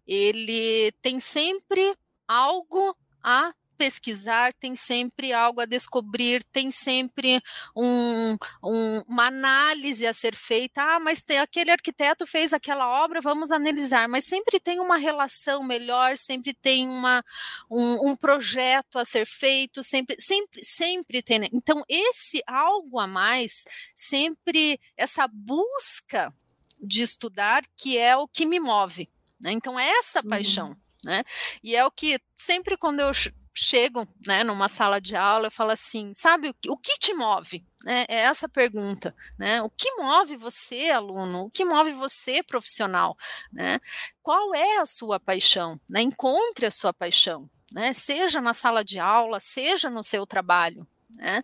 Ele 0.06 0.92
tem 1.02 1.20
sempre 1.20 1.96
algo 2.28 2.96
a 3.24 3.54
pesquisar, 3.80 4.52
tem 4.52 4.76
sempre 4.76 5.32
algo 5.32 5.62
a 5.62 5.66
descobrir, 5.66 6.44
tem 6.52 6.70
sempre 6.70 7.42
um, 7.74 8.36
um, 8.62 9.02
uma 9.08 9.28
análise 9.28 10.06
a 10.06 10.14
ser 10.14 10.36
feita. 10.36 10.84
Ah, 10.84 11.00
mas 11.00 11.24
tem, 11.24 11.40
aquele 11.40 11.72
arquiteto 11.72 12.28
fez 12.28 12.52
aquela 12.52 13.02
obra, 13.02 13.22
vamos 13.22 13.52
analisar. 13.52 14.10
Mas 14.10 14.26
sempre 14.26 14.60
tem 14.60 14.82
uma 14.82 14.98
relação 14.98 15.64
melhor, 15.64 16.18
sempre 16.18 16.54
tem 16.54 16.90
uma, 16.90 17.24
um, 17.72 18.10
um 18.10 18.16
projeto 18.18 19.00
a 19.00 19.06
ser 19.06 19.26
feito, 19.26 19.82
sempre, 19.82 20.18
sempre, 20.20 20.66
sempre 20.66 21.22
tem. 21.22 21.40
Né? 21.40 21.48
Então, 21.54 21.82
esse 21.88 22.44
algo 22.46 23.00
a 23.00 23.08
mais, 23.08 23.64
sempre 23.96 24.78
essa 24.98 25.26
busca 25.26 26.34
de 26.82 27.02
estudar, 27.02 27.64
que 27.78 27.98
é 27.98 28.18
o 28.18 28.28
que 28.28 28.46
me 28.46 28.60
move. 28.60 29.10
Né? 29.40 29.54
Então, 29.54 29.80
é 29.80 29.90
essa 29.90 30.22
paixão. 30.22 30.68
Uhum. 30.68 30.76
Né? 31.06 31.24
E 31.64 31.78
é 31.78 31.86
o 31.86 31.92
que 31.92 32.20
sempre 32.36 32.76
quando 32.76 33.00
eu 33.00 33.12
chego 33.60 34.08
né, 34.26 34.44
numa 34.44 34.70
sala 34.70 35.02
de 35.02 35.16
aula 35.16 35.48
e 35.48 35.52
falo 35.52 35.72
assim, 35.72 36.14
sabe, 36.14 36.54
o, 36.68 36.78
que 36.78 36.94
te 36.98 37.14
move? 37.14 37.66
É, 37.86 38.16
é 38.16 38.20
essa 38.22 38.48
pergunta, 38.48 39.16
né? 39.38 39.62
O 39.62 39.70
que 39.70 39.92
move 39.96 40.36
você, 40.36 40.90
aluno? 40.90 41.46
O 41.46 41.50
que 41.50 41.66
move 41.66 41.92
você, 41.94 42.42
profissional? 42.42 43.18
Né? 43.52 43.80
Qual 44.22 44.54
é 44.56 44.78
a 44.78 44.86
sua 44.86 45.20
paixão? 45.20 45.80
Né? 45.90 46.02
Encontre 46.02 46.66
a 46.66 46.72
sua 46.72 46.94
paixão, 46.94 47.50
né? 47.74 47.94
Seja 47.94 48.42
na 48.42 48.54
sala 48.54 48.84
de 48.84 49.00
aula, 49.00 49.40
seja 49.40 49.90
no 49.90 50.04
seu 50.04 50.26
trabalho, 50.26 50.88
né? 51.10 51.44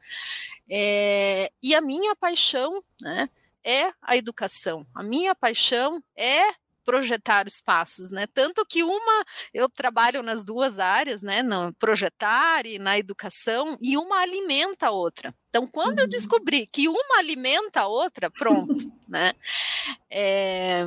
É, 0.70 1.52
e 1.62 1.76
a 1.76 1.82
minha 1.82 2.16
paixão, 2.16 2.84
né? 3.00 3.30
É 3.64 3.92
a 4.02 4.16
educação. 4.16 4.86
A 4.94 5.04
minha 5.04 5.34
paixão 5.36 6.04
é 6.16 6.54
projetar 6.86 7.48
espaços, 7.48 8.12
né? 8.12 8.28
Tanto 8.28 8.66
que 8.66 8.84
uma 8.84 9.26
eu 9.54 9.68
trabalho 9.68 10.22
nas 10.22 10.46
duas 10.46 10.80
áreas, 10.80 11.22
né? 11.22 11.42
No 11.42 11.74
projetar 11.74 12.66
e 12.66 12.78
na 12.78 12.98
educação, 12.98 13.78
e 13.82 13.98
uma 13.98 14.20
alimenta 14.20 14.88
a 14.88 14.92
outra. 14.92 15.34
Então, 15.50 15.66
quando 15.68 16.00
eu 16.00 16.04
uhum. 16.04 16.10
descobri 16.10 16.68
que 16.68 16.88
uma 16.88 17.18
alimenta 17.18 17.82
a 17.82 17.88
outra, 17.88 18.30
pronto, 18.30 18.76
né? 19.08 19.34
É... 20.10 20.86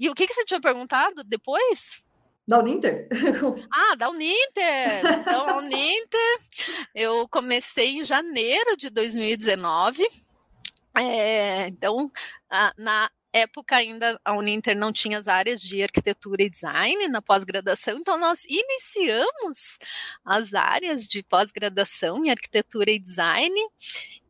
E 0.00 0.10
o 0.10 0.14
que, 0.14 0.26
que 0.26 0.34
você 0.34 0.44
tinha 0.44 0.60
perguntado 0.60 1.22
depois? 1.22 2.02
Da 2.46 2.60
Uninter? 2.60 3.08
ah, 3.72 3.96
da 3.96 4.08
Uninter! 4.08 5.24
Da 5.24 5.56
Uninter, 5.58 6.38
eu 6.94 7.28
comecei 7.28 7.98
em 7.98 8.04
janeiro 8.04 8.76
de 8.76 8.88
2019. 8.88 10.06
É, 10.96 11.66
então, 11.66 12.10
na 12.78 13.10
época 13.38 13.76
ainda 13.76 14.18
a 14.24 14.34
Uninter 14.34 14.76
não 14.76 14.92
tinha 14.92 15.18
as 15.18 15.28
áreas 15.28 15.60
de 15.60 15.82
arquitetura 15.82 16.42
e 16.42 16.50
design 16.50 17.08
na 17.08 17.20
pós-graduação, 17.20 17.98
então 17.98 18.18
nós 18.18 18.44
iniciamos 18.44 19.78
as 20.24 20.54
áreas 20.54 21.06
de 21.06 21.22
pós-graduação 21.22 22.24
em 22.24 22.30
arquitetura 22.30 22.90
e 22.90 22.98
design 22.98 23.54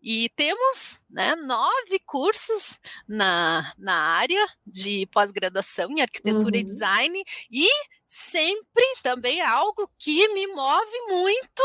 e 0.02 0.28
temos 0.30 1.00
né, 1.10 1.34
nove 1.34 1.98
cursos 2.06 2.78
na, 3.08 3.72
na 3.76 3.94
área 3.94 4.46
de 4.64 5.04
pós-graduação 5.06 5.90
em 5.90 6.00
arquitetura 6.00 6.54
uhum. 6.54 6.60
e 6.60 6.64
design, 6.64 7.24
e 7.50 7.68
sempre 8.04 8.84
também 9.02 9.40
algo 9.40 9.90
que 9.98 10.28
me 10.28 10.46
move 10.46 11.00
muito 11.08 11.62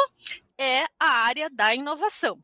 é 0.57 0.85
a 0.99 1.07
área 1.07 1.49
da 1.51 1.75
inovação. 1.75 2.41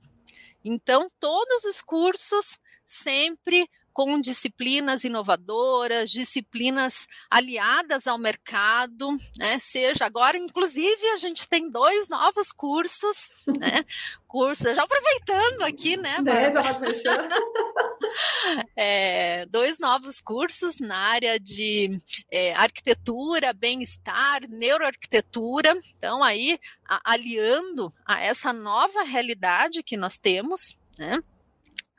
Então, 0.64 1.08
todos 1.20 1.64
os 1.64 1.82
cursos 1.82 2.60
sempre 2.86 3.68
com 3.98 4.22
disciplinas 4.22 5.04
inovadoras, 5.04 6.12
disciplinas 6.12 7.08
aliadas 7.32 8.06
ao 8.06 8.20
mercado, 8.20 9.18
né? 9.40 9.58
Seja 9.58 10.06
agora, 10.06 10.38
inclusive, 10.38 11.04
a 11.08 11.16
gente 11.16 11.50
tem 11.50 11.68
dois 11.68 12.08
novos 12.08 12.52
cursos, 12.52 13.34
né? 13.48 13.84
Cursos, 14.28 14.76
já 14.76 14.84
aproveitando 14.84 15.64
aqui, 15.64 15.98
né? 15.98 16.20
né 16.22 16.54
já 16.54 16.62
é, 18.78 19.48
dois 19.48 19.80
novos 19.80 20.20
cursos 20.20 20.80
na 20.80 20.96
área 20.96 21.40
de 21.40 21.98
é, 22.30 22.54
arquitetura, 22.54 23.52
bem-estar, 23.52 24.48
neuroarquitetura. 24.48 25.76
Então, 25.98 26.24
aí, 26.24 26.60
a, 26.88 27.14
aliando 27.14 27.92
a 28.06 28.22
essa 28.22 28.54
nova 28.54 29.02
realidade 29.02 29.82
que 29.82 29.98
nós 29.98 30.20
temos, 30.20 30.80
né? 31.00 31.20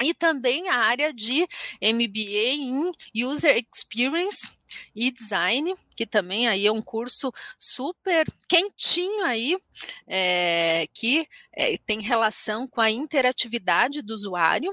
E 0.03 0.15
também 0.15 0.69
a 0.69 0.77
área 0.77 1.13
de 1.13 1.47
MBA 1.83 2.55
em 2.55 2.93
User 3.25 3.57
Experience 3.73 4.59
e 4.95 5.11
Design, 5.11 5.75
que 5.97 6.07
também 6.07 6.47
aí 6.47 6.67
é 6.67 6.73
um 6.73 6.83
curso 6.83 7.33
super 7.59 8.27
quentinho 8.49 9.25
aí, 9.25 9.59
é, 10.07 10.87
que 10.93 11.27
é, 11.53 11.77
tem 11.79 12.01
relação 12.01 12.67
com 12.69 12.81
a 12.81 12.91
interatividade 12.91 14.03
do 14.03 14.15
usuário. 14.15 14.73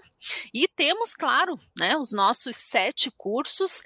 E 0.54 0.68
temos, 0.68 1.14
claro, 1.14 1.58
né, 1.78 1.98
os 1.98 2.12
nossos 2.12 2.56
sete 2.58 3.10
cursos 3.18 3.82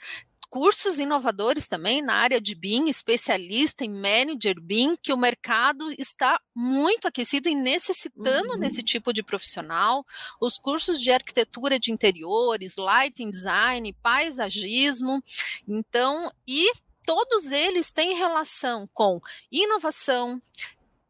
cursos 0.50 0.98
inovadores 1.00 1.68
também 1.68 2.02
na 2.02 2.16
área 2.16 2.42
de 2.42 2.56
BIM, 2.56 2.90
especialista 2.90 3.86
em 3.86 3.90
manager 3.90 4.60
BIM, 4.60 4.96
que 4.96 5.14
o 5.14 5.18
mercado 5.18 5.92
está 5.92 6.42
muito 6.56 7.08
aquecido 7.08 7.48
e 7.48 7.56
necessitando 7.56 8.54
uhum. 8.54 8.60
desse 8.60 8.82
tipo 8.82 9.14
de 9.14 9.22
profissional. 9.22 10.06
Os 10.42 10.58
cursos 10.58 11.00
de 11.00 11.12
arquitetura 11.12 11.80
de 11.80 11.92
interiores, 11.92 12.76
lighting 12.78 13.30
design, 13.30 13.94
paisagismo. 14.02 15.24
Então, 15.68 16.32
e 16.48 16.72
todos 17.06 17.52
eles 17.52 17.92
têm 17.92 18.16
relação 18.16 18.88
com 18.94 19.20
inovação, 19.52 20.42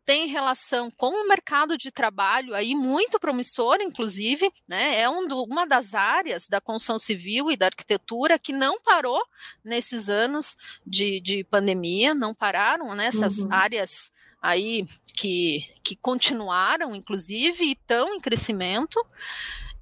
tem 0.10 0.26
relação 0.26 0.90
com 0.90 1.12
o 1.12 1.28
mercado 1.28 1.78
de 1.78 1.92
trabalho 1.92 2.56
aí 2.56 2.74
muito 2.74 3.20
promissor, 3.20 3.78
inclusive, 3.80 4.52
né? 4.68 5.00
É 5.00 5.08
um 5.08 5.28
do, 5.28 5.44
uma 5.44 5.68
das 5.68 5.94
áreas 5.94 6.48
da 6.48 6.60
construção 6.60 6.98
civil 6.98 7.52
e 7.52 7.56
da 7.56 7.68
arquitetura 7.68 8.40
que 8.40 8.52
não 8.52 8.82
parou 8.82 9.22
nesses 9.64 10.10
anos 10.10 10.58
de, 10.84 11.22
de 11.22 11.44
pandemia, 11.44 12.16
não 12.16 12.34
pararam 12.34 12.96
nessas 12.96 13.38
uhum. 13.38 13.54
áreas 13.54 14.12
aí 14.42 14.84
que, 15.14 15.64
que 15.84 15.96
continuaram, 15.96 16.96
inclusive, 16.96 17.66
e 17.66 17.74
estão 17.74 18.16
em 18.16 18.20
crescimento. 18.20 19.00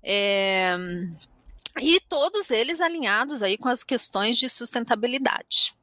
É, 0.04 0.76
e 1.80 2.02
todos 2.02 2.52
eles 2.52 2.82
alinhados 2.82 3.42
aí 3.42 3.58
com 3.58 3.70
as 3.70 3.82
questões 3.82 4.38
de 4.38 4.50
sustentabilidade. 4.50 5.77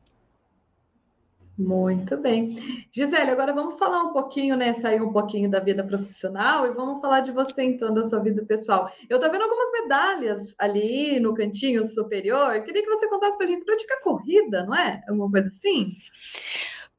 Muito 1.57 2.17
bem. 2.17 2.88
Gisele, 2.90 3.31
agora 3.31 3.53
vamos 3.53 3.79
falar 3.79 4.03
um 4.03 4.12
pouquinho, 4.12 4.57
né? 4.57 4.73
Sair 4.73 5.01
um 5.01 5.12
pouquinho 5.12 5.49
da 5.49 5.61
vida 5.61 5.85
profissional 5.85 6.67
e 6.67 6.73
vamos 6.73 7.01
falar 7.01 7.21
de 7.21 7.31
você, 7.31 7.62
então, 7.62 7.95
da 7.95 8.03
sua 8.03 8.21
vida 8.21 8.45
pessoal. 8.45 8.90
Eu 9.09 9.21
tô 9.21 9.31
vendo 9.31 9.43
algumas 9.43 9.71
medalhas 9.73 10.55
ali 10.59 11.21
no 11.21 11.35
cantinho 11.35 11.85
superior. 11.85 12.61
Queria 12.64 12.83
que 12.83 12.90
você 12.90 13.09
contasse 13.09 13.38
pra 13.38 13.47
gente. 13.47 13.64
Pratica 13.64 14.01
corrida, 14.03 14.64
não 14.64 14.75
é? 14.75 15.03
Alguma 15.09 15.31
coisa 15.31 15.49
assim? 15.49 15.93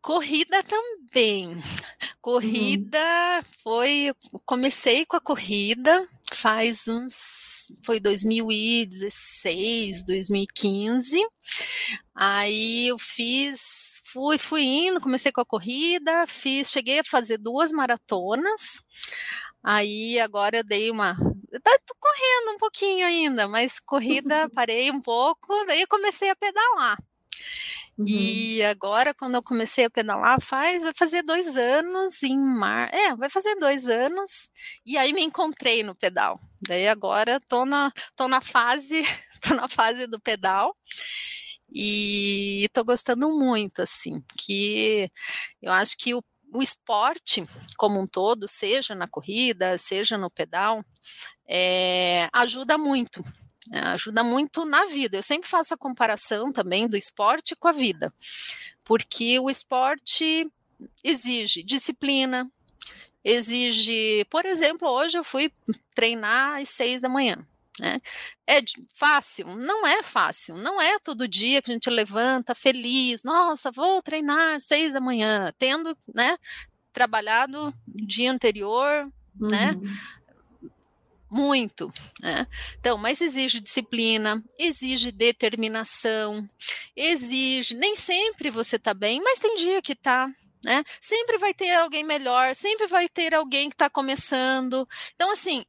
Corrida 0.02 0.64
também. 0.64 1.58
Corrida 2.22 2.98
uhum. 2.98 3.44
foi. 3.62 4.14
Comecei 4.46 5.06
com 5.06 5.18
a 5.18 5.22
corrida 5.22 6.08
faz 6.32 6.88
uns 6.88 7.44
foi 7.84 8.00
2016, 8.00 10.06
2015. 10.06 11.20
Aí 12.14 12.88
eu 12.88 13.00
fiz, 13.00 13.95
fui, 14.16 14.38
fui 14.38 14.62
indo, 14.64 15.02
comecei 15.02 15.30
com 15.30 15.42
a 15.42 15.46
corrida, 15.46 16.26
fiz, 16.26 16.72
cheguei 16.72 17.00
a 17.00 17.04
fazer 17.04 17.38
duas 17.38 17.74
maratonas. 17.74 18.82
Aí 19.62 20.18
agora 20.22 20.58
eu 20.58 20.64
dei 20.64 20.90
uma. 20.90 21.18
Tá 21.62 21.78
correndo 22.00 22.56
um 22.56 22.58
pouquinho 22.58 23.06
ainda, 23.06 23.46
mas 23.46 23.78
corrida 23.78 24.50
parei 24.56 24.90
um 24.90 25.02
pouco, 25.02 25.66
daí 25.66 25.86
comecei 25.86 26.30
a 26.30 26.36
pedalar. 26.36 26.98
Uhum. 27.98 28.06
E 28.08 28.64
agora, 28.64 29.14
quando 29.14 29.36
eu 29.36 29.44
comecei 29.44 29.86
a 29.86 29.90
pedalar, 29.90 30.40
faz, 30.42 30.82
vai 30.82 30.94
fazer 30.94 31.22
dois 31.22 31.58
anos 31.58 32.24
em 32.24 32.38
mar. 32.38 32.90
É, 32.94 33.16
vai 33.16 33.30
fazer 33.30 33.56
dois 33.56 33.88
anos. 33.90 34.50
E 34.86 34.98
aí 34.98 35.12
me 35.12 35.24
encontrei 35.24 35.84
no 35.84 35.96
pedal. 35.96 36.40
Daí 36.62 36.88
agora 36.88 37.40
tô 37.50 37.66
na, 37.66 37.92
tô 38.16 38.28
na 38.30 38.40
fase, 38.40 39.04
tô 39.44 39.54
na 39.56 39.68
fase 39.68 40.08
do 40.08 40.20
pedal. 40.20 40.76
E 41.72 42.68
tô 42.74 42.84
gostando 42.84 43.30
muito, 43.30 43.82
assim, 43.82 44.24
que 44.38 45.12
eu 45.62 45.72
acho 45.72 45.98
que 45.98 46.14
o, 46.14 46.24
o 46.54 46.62
esporte 46.62 47.46
como 47.78 48.00
um 48.00 48.08
todo, 48.08 48.48
seja 48.48 48.96
na 48.96 49.08
corrida, 49.08 49.78
seja 49.78 50.18
no 50.18 50.30
pedal, 50.30 50.84
é, 51.48 52.30
ajuda 52.34 52.78
muito 52.78 53.24
é, 53.72 53.80
ajuda 53.80 54.24
muito 54.24 54.66
na 54.66 54.86
vida. 54.86 55.18
Eu 55.18 55.24
sempre 55.24 55.50
faço 55.50 55.74
a 55.74 55.78
comparação 55.78 56.52
também 56.52 56.88
do 56.88 56.98
esporte 56.98 57.56
com 57.56 57.68
a 57.68 57.72
vida, 57.72 58.14
porque 58.84 59.40
o 59.40 59.50
esporte 59.50 60.48
exige 61.04 61.64
disciplina, 61.64 62.50
exige, 63.24 64.26
por 64.30 64.46
exemplo, 64.46 64.88
hoje 64.88 65.18
eu 65.18 65.24
fui 65.24 65.52
treinar 65.96 66.62
às 66.62 66.70
seis 66.70 67.02
da 67.02 67.10
manhã. 67.10 67.46
Né? 67.80 68.00
É 68.48 68.60
fácil? 68.96 69.48
Não 69.56 69.86
é 69.86 70.02
fácil. 70.02 70.56
Não 70.56 70.82
é 70.82 70.98
todo 71.00 71.28
dia 71.28 71.62
que 71.62 71.72
a 71.72 71.74
gente 71.74 71.90
levanta 71.90 72.56
feliz. 72.56 73.24
Nossa, 73.24 73.72
vou 73.72 74.02
treinar 74.02 74.56
às 74.56 74.66
seis 74.66 74.94
da 74.94 75.02
manhã, 75.02 75.54
tendo, 75.58 75.98
né, 76.14 76.38
trabalhado 76.94 77.68
o 77.68 77.74
dia 78.06 78.32
anterior, 78.32 79.12
né, 79.40 79.72
uhum. 79.74 79.82
né, 79.82 79.92
muito. 81.30 81.92
Né? 82.22 82.48
Então, 82.80 82.98
mas 82.98 83.20
exige 83.20 83.60
disciplina, 83.60 84.42
exige 84.58 85.12
determinação, 85.12 86.48
exige. 86.96 87.76
Nem 87.76 87.96
sempre 87.96 88.50
você 88.50 88.78
está 88.78 88.94
bem, 88.94 89.22
mas 89.22 89.40
tem 89.40 89.58
dia 89.58 89.82
que 89.82 89.92
está. 89.92 90.30
Né? 90.64 90.84
Sempre 91.00 91.38
vai 91.38 91.54
ter 91.54 91.76
alguém 91.76 92.04
melhor, 92.04 92.56
sempre 92.56 92.88
vai 92.88 93.10
ter 93.10 93.36
alguém 93.36 93.70
que 93.70 93.76
está 93.76 93.90
começando. 93.90 94.88
Então, 95.14 95.32
assim, 95.32 95.64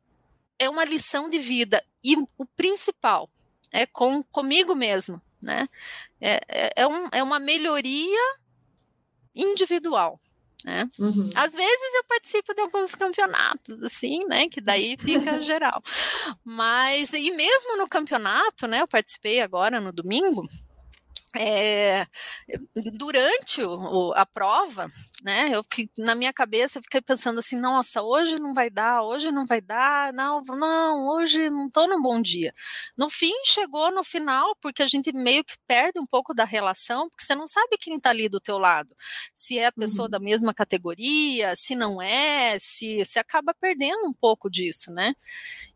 é 0.59 0.69
uma 0.69 0.85
lição 0.85 1.29
de 1.29 1.39
vida. 1.39 1.83
E 2.03 2.17
o 2.17 2.47
principal 2.57 3.31
é 3.73 3.87
com, 3.87 4.23
comigo 4.25 4.75
mesmo. 4.75 5.21
Né? 5.43 5.69
É, 6.21 6.41
é, 6.49 6.73
é, 6.77 6.87
um, 6.87 7.09
é 7.13 7.23
uma 7.23 7.39
melhoria 7.39 8.37
individual. 9.35 10.21
Né? 10.65 10.91
Uhum. 10.99 11.31
Às 11.35 11.53
vezes 11.53 11.95
eu 11.95 12.05
participo 12.05 12.53
de 12.53 12.61
alguns 12.61 12.95
campeonatos, 12.95 13.81
assim, 13.85 14.25
né? 14.27 14.49
Que 14.49 14.61
daí 14.61 14.97
fica 14.99 15.41
geral. 15.43 15.81
Mas, 16.45 17.13
e 17.13 17.31
mesmo 17.31 17.77
no 17.77 17.89
campeonato, 17.89 18.67
né? 18.67 18.81
Eu 18.81 18.89
participei 18.89 19.41
agora 19.41 19.81
no 19.81 19.93
domingo, 19.93 20.45
é, 21.39 22.07
durante 22.95 23.63
o, 23.63 24.13
a 24.15 24.25
prova, 24.27 24.91
né, 25.23 25.51
eu 25.53 25.65
na 25.99 26.15
minha 26.15 26.33
cabeça 26.33 26.79
eu 26.79 26.83
fiquei 26.83 27.01
pensando 27.01 27.39
assim, 27.39 27.59
nossa, 27.59 28.03
hoje 28.03 28.39
não 28.39 28.55
vai 28.55 28.71
dar, 28.71 29.03
hoje 29.03 29.31
não 29.31 29.47
vai 29.47 29.61
dar, 29.61 30.13
não, 30.13 30.43
não, 30.43 31.09
hoje 31.09 31.51
não 31.51 31.67
estou 31.67 31.89
num 31.89 32.01
bom 32.01 32.21
dia. 32.21 32.55
No 32.97 33.11
fim, 33.11 33.33
chegou 33.45 33.93
no 33.93 34.05
final, 34.05 34.57
porque 34.61 34.83
a 34.83 34.87
gente 34.87 35.13
meio 35.13 35.45
que 35.45 35.55
perde 35.67 35.99
um 35.99 36.07
pouco 36.07 36.35
da 36.35 36.45
relação, 36.45 37.09
porque 37.09 37.25
você 37.25 37.35
não 37.35 37.47
sabe 37.47 37.77
quem 37.79 37.97
está 37.97 38.11
ali 38.11 38.29
do 38.29 38.41
teu 38.41 38.59
lado, 38.59 38.95
se 39.35 39.59
é 39.59 39.67
a 39.67 39.73
pessoa 39.73 40.07
uhum. 40.07 40.11
da 40.11 40.19
mesma 40.19 40.55
categoria, 40.55 41.55
se 41.57 41.75
não 41.75 42.01
é, 42.01 42.59
se 42.59 43.05
você 43.05 43.19
acaba 43.19 43.55
perdendo 43.55 44.07
um 44.07 44.13
pouco 44.13 44.51
disso, 44.51 44.91
né? 44.91 45.15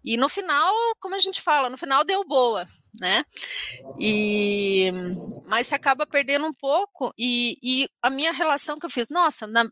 E 0.04 0.16
no 0.16 0.28
final, 0.28 0.74
como 0.98 1.14
a 1.14 1.18
gente 1.18 1.40
fala, 1.40 1.68
no 1.68 1.76
final 1.76 2.04
deu 2.04 2.24
boa, 2.24 2.66
né? 2.98 3.24
E 3.98 4.92
mas 5.46 5.66
você 5.66 5.74
acaba 5.74 6.06
perdendo 6.06 6.46
um 6.46 6.52
pouco 6.52 7.12
e, 7.18 7.58
e 7.62 7.88
a 8.02 8.10
minha 8.10 8.32
relação 8.32 8.78
que 8.78 8.86
eu 8.86 8.90
fiz, 8.90 9.08
nossa, 9.08 9.46
na, 9.46 9.64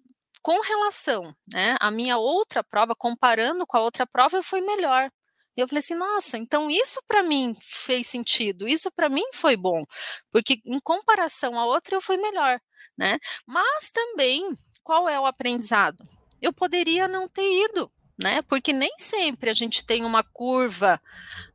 com 0.42 0.61
relação, 0.61 1.22
né, 1.52 1.76
a 1.81 1.90
minha 1.90 2.16
outra 2.18 2.62
prova, 2.62 2.94
comparando 2.96 3.66
com 3.66 3.76
a 3.76 3.83
outra 3.83 4.07
prova, 4.07 4.37
eu 4.37 4.42
fui 4.42 4.61
melhor. 4.61 5.11
Eu 5.57 5.66
falei 5.66 5.81
assim, 5.81 5.94
nossa, 5.94 6.38
então 6.38 6.70
isso 6.70 7.00
para 7.09 7.22
mim 7.22 7.52
fez 7.61 8.07
sentido, 8.07 8.68
isso 8.68 8.90
para 8.92 9.09
mim 9.09 9.24
foi 9.35 9.57
bom, 9.57 9.83
porque 10.31 10.61
em 10.64 10.78
comparação 10.81 11.59
à 11.59 11.66
outra 11.66 11.96
eu 11.96 12.00
fui 12.00 12.16
melhor, 12.16 12.61
né? 12.96 13.18
Mas 13.46 13.90
também, 13.90 14.57
qual 14.85 15.09
é 15.09 15.18
o 15.18 15.26
aprendizado? 15.26 16.07
Eu 16.40 16.52
poderia 16.52 17.09
não 17.09 17.28
ter 17.28 17.64
ido, 17.64 17.90
né? 18.18 18.40
Porque 18.42 18.72
nem 18.72 18.92
sempre 18.98 19.50
a 19.50 19.54
gente 19.54 19.85
tem 19.85 20.04
uma 20.04 20.22
curva 20.22 21.00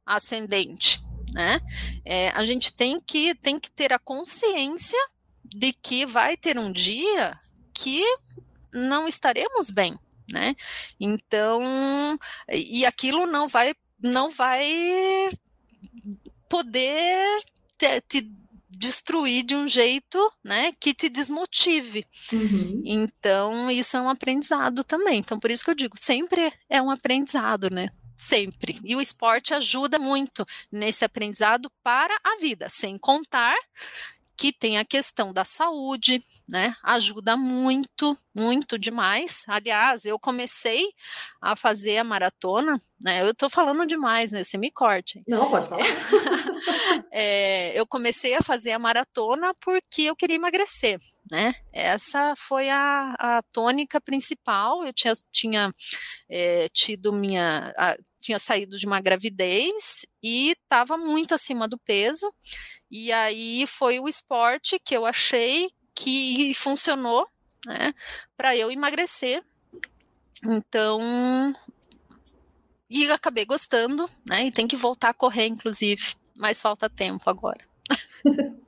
ascendente, 0.05 1.01
né? 1.33 1.59
É, 2.05 2.29
a 2.29 2.45
gente 2.45 2.73
tem 2.73 2.99
que, 2.99 3.35
tem 3.35 3.59
que 3.59 3.71
ter 3.71 3.91
a 3.91 3.99
consciência 3.99 4.99
de 5.43 5.73
que 5.73 6.05
vai 6.05 6.37
ter 6.37 6.57
um 6.57 6.71
dia 6.71 7.39
que 7.73 8.03
não 8.71 9.07
estaremos 9.07 9.69
bem, 9.69 9.97
né? 10.31 10.55
Então, 10.99 11.63
e 12.51 12.85
aquilo 12.85 13.25
não 13.25 13.47
vai, 13.47 13.75
não 14.01 14.29
vai 14.29 15.29
poder 16.49 17.43
te, 17.77 18.01
te 18.01 18.31
destruir 18.69 19.43
de 19.43 19.55
um 19.55 19.67
jeito, 19.67 20.19
né, 20.43 20.73
que 20.79 20.93
te 20.93 21.07
desmotive. 21.07 22.05
Uhum. 22.31 22.81
Então, 22.83 23.71
isso 23.71 23.95
é 23.95 24.01
um 24.01 24.09
aprendizado 24.09 24.83
também. 24.83 25.19
Então, 25.19 25.39
por 25.39 25.49
isso 25.49 25.63
que 25.63 25.69
eu 25.69 25.75
digo, 25.75 25.95
sempre 25.97 26.51
é 26.69 26.81
um 26.81 26.91
aprendizado, 26.91 27.69
né? 27.69 27.89
Sempre. 28.15 28.79
E 28.83 28.95
o 28.95 29.01
esporte 29.01 29.53
ajuda 29.53 29.99
muito 29.99 30.45
nesse 30.71 31.05
aprendizado 31.05 31.71
para 31.83 32.15
a 32.23 32.37
vida, 32.39 32.69
sem 32.69 32.97
contar 32.97 33.55
que 34.35 34.51
tem 34.51 34.77
a 34.77 34.85
questão 34.85 35.31
da 35.31 35.45
saúde, 35.45 36.23
né? 36.49 36.75
Ajuda 36.83 37.37
muito, 37.37 38.17
muito 38.35 38.77
demais. 38.77 39.43
Aliás, 39.47 40.05
eu 40.05 40.19
comecei 40.19 40.85
a 41.41 41.55
fazer 41.55 41.97
a 41.97 42.03
maratona, 42.03 42.81
né? 42.99 43.21
Eu 43.21 43.33
tô 43.33 43.49
falando 43.49 43.85
demais, 43.85 44.31
né? 44.31 44.43
Você 44.43 44.57
me 44.57 44.71
corte. 44.71 45.23
Não, 45.27 45.49
pode 45.49 45.69
falar. 45.69 45.83
é, 47.11 47.77
eu 47.79 47.85
comecei 47.85 48.35
a 48.35 48.41
fazer 48.41 48.71
a 48.71 48.79
maratona 48.79 49.53
porque 49.61 50.03
eu 50.03 50.15
queria 50.15 50.35
emagrecer 50.35 50.99
né? 51.31 51.55
Essa 51.71 52.35
foi 52.37 52.69
a, 52.69 53.15
a 53.17 53.41
tônica 53.51 53.99
principal. 54.01 54.83
Eu 54.83 54.93
tinha, 54.93 55.13
tinha 55.31 55.73
é, 56.29 56.69
tido 56.69 57.13
minha. 57.13 57.73
A, 57.77 57.97
tinha 58.21 58.39
saído 58.39 58.77
de 58.77 58.85
uma 58.85 59.01
gravidez 59.01 60.05
e 60.21 60.51
estava 60.51 60.97
muito 60.97 61.33
acima 61.33 61.67
do 61.67 61.77
peso. 61.77 62.31
E 62.89 63.11
aí 63.11 63.65
foi 63.67 63.99
o 63.99 64.07
esporte 64.07 64.79
que 64.79 64.95
eu 64.95 65.05
achei 65.05 65.69
que 65.95 66.53
funcionou, 66.55 67.27
né? 67.65 67.93
Para 68.37 68.55
eu 68.55 68.71
emagrecer. 68.71 69.43
Então, 70.45 71.01
e 72.89 73.09
acabei 73.11 73.45
gostando, 73.45 74.09
né? 74.29 74.45
E 74.45 74.51
tem 74.51 74.67
que 74.67 74.75
voltar 74.75 75.09
a 75.09 75.13
correr, 75.13 75.47
inclusive, 75.47 76.15
mas 76.37 76.61
falta 76.61 76.89
tempo 76.89 77.29
agora. 77.29 77.59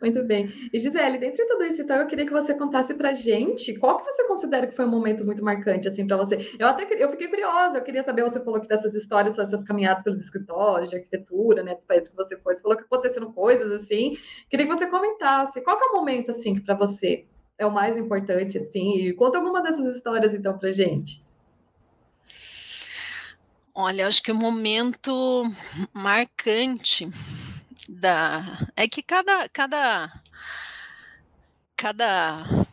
Muito 0.00 0.22
bem. 0.24 0.52
E 0.72 0.78
Gisele, 0.78 1.18
de 1.18 1.46
tudo 1.46 1.64
isso, 1.64 1.82
então, 1.82 1.96
eu 1.96 2.06
queria 2.06 2.26
que 2.26 2.32
você 2.32 2.54
contasse 2.54 2.94
pra 2.94 3.14
gente 3.14 3.74
qual 3.78 3.96
que 3.96 4.04
você 4.04 4.26
considera 4.26 4.66
que 4.66 4.74
foi 4.74 4.84
um 4.84 4.90
momento 4.90 5.24
muito 5.24 5.42
marcante, 5.42 5.88
assim, 5.88 6.06
para 6.06 6.16
você. 6.16 6.54
Eu 6.58 6.66
até 6.66 6.86
eu 7.02 7.08
fiquei 7.10 7.28
curiosa, 7.28 7.78
eu 7.78 7.82
queria 7.82 8.02
saber, 8.02 8.22
você 8.22 8.42
falou 8.42 8.60
que 8.60 8.68
dessas 8.68 8.94
histórias, 8.94 9.38
essas 9.38 9.62
caminhadas 9.62 10.02
pelos 10.02 10.20
escritórios, 10.20 10.90
de 10.90 10.96
arquitetura, 10.96 11.62
né, 11.62 11.74
dos 11.74 11.86
países 11.86 12.08
que 12.10 12.16
você 12.16 12.38
foi, 12.38 12.54
você 12.54 12.62
falou 12.62 12.76
que 12.76 12.84
aconteceram 12.84 13.32
coisas 13.32 13.70
assim. 13.72 14.16
Queria 14.50 14.66
que 14.66 14.72
você 14.74 14.86
comentasse, 14.86 15.62
qual 15.62 15.78
que 15.78 15.84
é 15.84 15.88
o 15.88 15.92
momento, 15.94 16.30
assim, 16.30 16.54
que 16.54 16.60
para 16.60 16.74
você 16.74 17.24
é 17.56 17.64
o 17.64 17.72
mais 17.72 17.96
importante, 17.96 18.58
assim? 18.58 18.98
E 18.98 19.12
conta 19.14 19.38
alguma 19.38 19.62
dessas 19.62 19.86
histórias, 19.96 20.34
então, 20.34 20.58
pra 20.58 20.72
gente. 20.72 21.23
Olha, 23.76 24.06
acho 24.06 24.22
que 24.22 24.30
o 24.30 24.36
momento 24.36 25.42
marcante 25.92 27.10
da 27.88 28.68
é 28.76 28.86
que 28.86 29.02
cada 29.02 29.48
cada 29.48 30.22
cada 31.76 32.66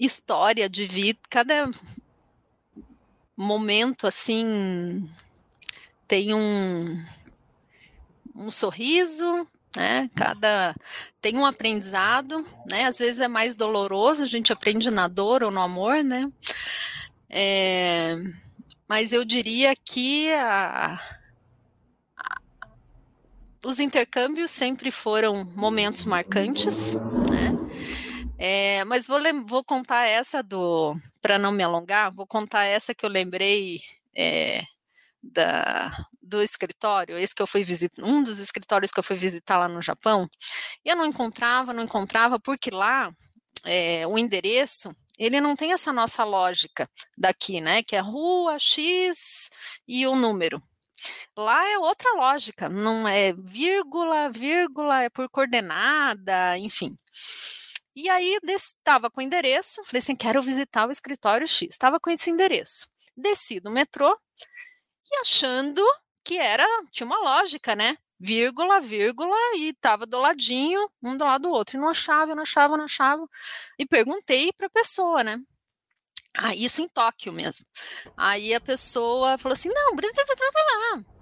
história 0.00 0.68
de 0.68 0.84
vida, 0.84 1.20
cada 1.30 1.70
momento 3.36 4.08
assim 4.08 5.08
tem 6.08 6.34
um 6.34 7.00
um 8.34 8.50
sorriso, 8.50 9.46
né? 9.76 10.10
Cada 10.16 10.74
tem 11.22 11.38
um 11.38 11.46
aprendizado, 11.46 12.44
né? 12.68 12.86
Às 12.86 12.98
vezes 12.98 13.20
é 13.20 13.28
mais 13.28 13.54
doloroso, 13.54 14.24
a 14.24 14.26
gente 14.26 14.52
aprende 14.52 14.90
na 14.90 15.06
dor 15.06 15.44
ou 15.44 15.52
no 15.52 15.60
amor, 15.60 16.02
né? 16.02 16.28
É, 17.28 18.16
mas 18.90 19.12
eu 19.12 19.24
diria 19.24 19.72
que 19.76 20.32
a, 20.32 20.94
a, 22.16 22.68
os 23.64 23.78
intercâmbios 23.78 24.50
sempre 24.50 24.90
foram 24.90 25.44
momentos 25.44 26.04
marcantes, 26.04 26.96
né? 27.30 27.52
É, 28.36 28.84
mas 28.86 29.06
vou, 29.06 29.20
vou 29.46 29.62
contar 29.62 30.06
essa 30.06 30.42
do, 30.42 30.96
para 31.22 31.38
não 31.38 31.52
me 31.52 31.62
alongar, 31.62 32.12
vou 32.12 32.26
contar 32.26 32.64
essa 32.64 32.92
que 32.92 33.06
eu 33.06 33.08
lembrei 33.08 33.80
é, 34.12 34.64
da, 35.22 35.96
do 36.20 36.42
escritório, 36.42 37.16
esse 37.16 37.32
que 37.32 37.42
eu 37.42 37.46
fui 37.46 37.62
visitar, 37.62 38.02
um 38.02 38.24
dos 38.24 38.40
escritórios 38.40 38.90
que 38.90 38.98
eu 38.98 39.04
fui 39.04 39.14
visitar 39.14 39.56
lá 39.56 39.68
no 39.68 39.80
Japão, 39.80 40.28
e 40.84 40.88
eu 40.88 40.96
não 40.96 41.06
encontrava, 41.06 41.72
não 41.72 41.84
encontrava, 41.84 42.40
porque 42.40 42.72
lá 42.72 43.14
é, 43.64 44.04
o 44.08 44.18
endereço 44.18 44.90
ele 45.20 45.38
não 45.38 45.54
tem 45.54 45.72
essa 45.72 45.92
nossa 45.92 46.24
lógica 46.24 46.88
daqui, 47.16 47.60
né? 47.60 47.82
Que 47.82 47.94
é 47.94 48.00
rua 48.00 48.58
X 48.58 49.50
e 49.86 50.06
o 50.06 50.16
número. 50.16 50.62
Lá 51.36 51.68
é 51.68 51.78
outra 51.78 52.10
lógica, 52.14 52.68
não 52.68 53.06
é 53.06 53.32
vírgula, 53.34 54.30
vírgula, 54.30 55.02
é 55.02 55.10
por 55.10 55.28
coordenada, 55.28 56.56
enfim. 56.58 56.98
E 57.94 58.08
aí 58.08 58.38
estava 58.44 59.10
com 59.10 59.20
o 59.20 59.22
endereço, 59.22 59.84
falei 59.84 59.98
assim, 59.98 60.16
quero 60.16 60.42
visitar 60.42 60.88
o 60.88 60.90
escritório 60.90 61.46
X. 61.46 61.68
Estava 61.70 62.00
com 62.00 62.10
esse 62.10 62.30
endereço. 62.30 62.88
Desci 63.14 63.60
do 63.60 63.70
metrô 63.70 64.18
e 65.10 65.16
achando 65.20 65.84
que 66.24 66.38
era, 66.38 66.66
tinha 66.90 67.06
uma 67.06 67.18
lógica, 67.18 67.76
né? 67.76 67.96
Vírgula, 68.22 68.80
vírgula, 68.80 69.34
e 69.56 69.72
tava 69.72 70.04
do 70.04 70.20
ladinho, 70.20 70.90
um 71.02 71.16
do 71.16 71.24
lado 71.24 71.42
do 71.42 71.50
outro. 71.50 71.78
E 71.78 71.80
não 71.80 71.88
achava, 71.88 72.34
não 72.34 72.42
achava, 72.42 72.76
não 72.76 72.84
achava. 72.84 73.26
E 73.78 73.86
perguntei 73.86 74.52
para 74.52 74.66
a 74.66 74.70
pessoa, 74.70 75.24
né? 75.24 75.38
Ah, 76.36 76.54
isso 76.54 76.82
em 76.82 76.88
Tóquio 76.88 77.32
mesmo. 77.32 77.64
Aí 78.16 78.54
a 78.54 78.60
pessoa 78.60 79.38
falou 79.38 79.54
assim: 79.54 79.70
não, 79.70 79.96
blá, 79.96 80.08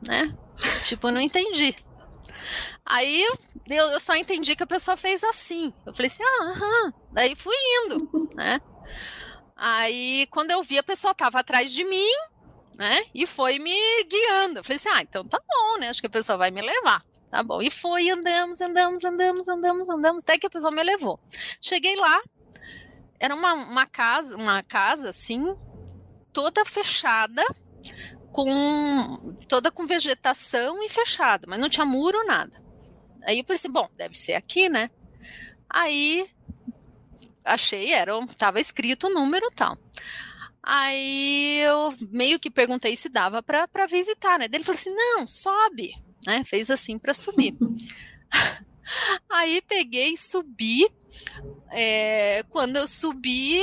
né? 0.03 0.37
Tipo, 0.85 1.11
não 1.13 1.21
entendi. 1.21 1.75
Aí 2.85 3.23
eu, 3.23 3.39
eu 3.93 4.01
só 4.01 4.17
entendi 4.17 4.57
que 4.57 4.63
a 4.63 4.67
pessoa 4.67 4.97
fez 4.97 5.23
assim. 5.23 5.73
Eu 5.87 5.95
falei 5.95 6.09
assim: 6.09 6.23
ah, 6.23 6.45
aham. 6.45 6.95
Daí 7.13 7.37
fui 7.37 7.55
indo, 7.85 8.29
né? 8.35 8.61
Aí 9.57 10.27
quando 10.31 10.51
eu 10.51 10.63
vi, 10.63 10.79
a 10.79 10.83
pessoa 10.83 11.15
tava 11.15 11.39
atrás 11.41 11.73
de 11.73 11.85
mim, 11.85 12.11
né? 12.79 13.03
E 13.12 13.27
foi 13.27 13.59
me 13.59 13.75
guiando. 14.05 14.61
Eu 14.61 14.64
falei 14.64 14.77
assim: 14.77 14.88
ah, 14.88 15.03
então 15.03 15.25
tá 15.25 15.38
bom, 15.38 15.79
né? 15.81 15.88
Acho 15.88 16.01
que 16.01 16.07
a 16.07 16.11
pessoa 16.11 16.38
vai 16.38 16.51
me 16.51 16.62
levar. 16.62 17.05
Tá 17.31 17.43
bom. 17.43 17.61
E 17.61 17.71
foi, 17.71 18.09
andamos, 18.09 18.61
andamos, 18.61 19.05
andamos, 19.05 19.49
andamos, 19.49 19.88
andamos, 19.88 20.23
até 20.23 20.38
que 20.38 20.47
a 20.47 20.51
pessoa 20.51 20.71
me 20.71 20.83
levou. 20.83 21.21
Cheguei 21.61 21.95
lá, 21.97 22.23
era 23.21 23.35
uma, 23.35 23.53
uma 23.53 23.87
casa, 23.87 24.37
uma 24.37 24.62
casa 24.62 25.11
assim, 25.11 25.55
toda 26.33 26.64
fechada, 26.64 27.45
com 28.33 29.37
toda 29.49 29.71
com 29.71 29.87
vegetação 29.87 30.83
e 30.83 30.88
fechada, 30.88 31.47
mas 31.49 31.61
não 31.61 31.69
tinha 31.69 31.85
muro, 31.85 32.25
nada. 32.25 32.62
Aí 33.25 33.41
eu 33.41 33.45
falei 33.45 33.57
assim, 33.57 33.71
bom, 33.71 33.88
deve 33.97 34.17
ser 34.17 34.35
aqui, 34.35 34.69
né? 34.69 34.91
Aí 35.69 36.31
achei, 37.45 37.93
era, 37.93 38.12
tava 38.38 38.61
escrito 38.61 39.09
o 39.09 39.11
número 39.11 39.51
tal. 39.55 39.77
Aí 40.71 41.61
eu 41.61 41.95
meio 42.11 42.39
que 42.39 42.51
perguntei 42.51 42.95
se 42.95 43.09
dava 43.09 43.43
para 43.43 43.87
visitar, 43.87 44.39
né? 44.39 44.45
Ele 44.53 44.63
falou 44.63 44.79
assim: 44.79 44.95
não, 44.95 45.27
sobe, 45.27 45.95
né? 46.27 46.45
Fez 46.45 46.71
assim 46.71 46.99
para 46.99 47.15
subir. 47.15 47.57
Aí 49.33 49.63
peguei 49.63 50.13
e 50.13 50.17
subi. 50.19 50.87
É, 51.71 52.43
quando 52.51 52.77
eu 52.77 52.87
subi, 52.87 53.63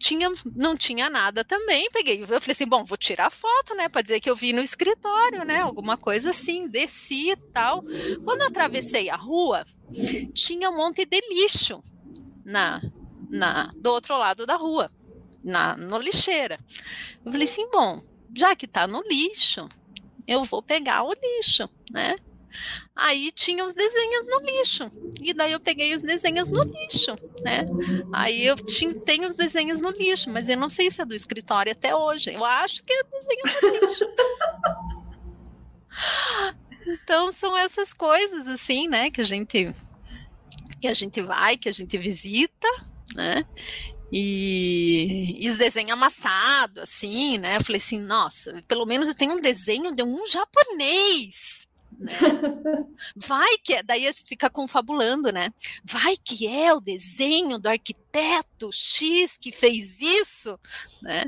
tinha, 0.00 0.32
não 0.52 0.74
tinha 0.74 1.08
nada 1.08 1.44
também. 1.44 1.88
Peguei, 1.92 2.20
eu 2.20 2.26
falei 2.26 2.40
assim: 2.48 2.66
bom, 2.66 2.84
vou 2.84 2.98
tirar 2.98 3.30
foto, 3.30 3.72
né? 3.76 3.88
Para 3.88 4.02
dizer 4.02 4.18
que 4.18 4.28
eu 4.28 4.34
vi 4.34 4.52
no 4.52 4.62
escritório, 4.62 5.44
né? 5.44 5.60
Alguma 5.60 5.96
coisa 5.96 6.30
assim, 6.30 6.66
desci 6.66 7.30
e 7.30 7.36
tal. 7.36 7.84
Quando 8.24 8.40
eu 8.40 8.48
atravessei 8.48 9.08
a 9.08 9.16
rua, 9.16 9.64
tinha 10.34 10.68
um 10.68 10.76
monte 10.76 11.04
de 11.06 11.20
lixo 11.32 11.80
na, 12.44 12.82
na, 13.30 13.72
do 13.76 13.92
outro 13.92 14.18
lado 14.18 14.44
da 14.44 14.56
rua 14.56 14.90
na 15.42 15.76
no 15.76 15.98
lixeira. 15.98 16.58
Eu 17.24 17.32
falei 17.32 17.46
assim, 17.46 17.68
bom, 17.70 18.02
já 18.34 18.54
que 18.54 18.66
tá 18.66 18.86
no 18.86 19.02
lixo, 19.02 19.68
eu 20.26 20.44
vou 20.44 20.62
pegar 20.62 21.04
o 21.04 21.12
lixo, 21.12 21.68
né? 21.90 22.16
Aí 22.94 23.32
tinha 23.32 23.64
os 23.64 23.74
desenhos 23.74 24.26
no 24.26 24.40
lixo. 24.40 24.90
E 25.20 25.32
daí 25.32 25.52
eu 25.52 25.60
peguei 25.60 25.94
os 25.94 26.02
desenhos 26.02 26.48
no 26.48 26.62
lixo, 26.62 27.16
né? 27.40 27.66
Aí 28.12 28.46
eu 28.46 28.56
tinha, 28.56 28.94
tenho 28.94 29.28
os 29.28 29.36
desenhos 29.36 29.80
no 29.80 29.90
lixo, 29.90 30.30
mas 30.30 30.48
eu 30.48 30.56
não 30.56 30.68
sei 30.68 30.90
se 30.90 31.00
é 31.00 31.04
do 31.04 31.14
escritório 31.14 31.72
até 31.72 31.94
hoje. 31.94 32.32
Eu 32.32 32.44
acho 32.44 32.82
que 32.82 32.92
é 32.92 33.02
desenho 33.04 33.42
no 33.62 33.86
lixo. 33.86 34.04
então 36.86 37.32
são 37.32 37.56
essas 37.56 37.92
coisas 37.92 38.48
assim, 38.48 38.88
né, 38.88 39.10
que 39.10 39.20
a 39.20 39.24
gente 39.24 39.74
que 40.80 40.88
a 40.88 40.94
gente 40.94 41.22
vai, 41.22 41.56
que 41.56 41.68
a 41.68 41.72
gente 41.72 41.96
visita, 41.96 42.66
né? 43.14 43.46
E, 44.14 45.38
e 45.40 45.48
os 45.48 45.56
desenhos 45.56 45.92
amassados, 45.92 46.82
assim, 46.82 47.38
né? 47.38 47.56
Eu 47.56 47.64
falei 47.64 47.78
assim, 47.78 47.98
nossa, 47.98 48.62
pelo 48.68 48.84
menos 48.84 49.08
eu 49.08 49.14
tenho 49.14 49.32
um 49.32 49.40
desenho 49.40 49.94
de 49.94 50.02
um 50.02 50.26
japonês. 50.26 51.66
Né? 51.98 52.12
Vai 53.16 53.56
que 53.64 53.72
é, 53.72 53.82
daí 53.82 54.06
a 54.06 54.12
gente 54.12 54.28
fica 54.28 54.50
confabulando, 54.50 55.32
né? 55.32 55.50
Vai 55.82 56.14
que 56.22 56.46
é 56.46 56.74
o 56.74 56.80
desenho 56.80 57.58
do 57.58 57.68
arquiteto 57.68 58.70
X 58.70 59.38
que 59.40 59.50
fez 59.50 59.98
isso, 60.02 60.60
né? 61.00 61.24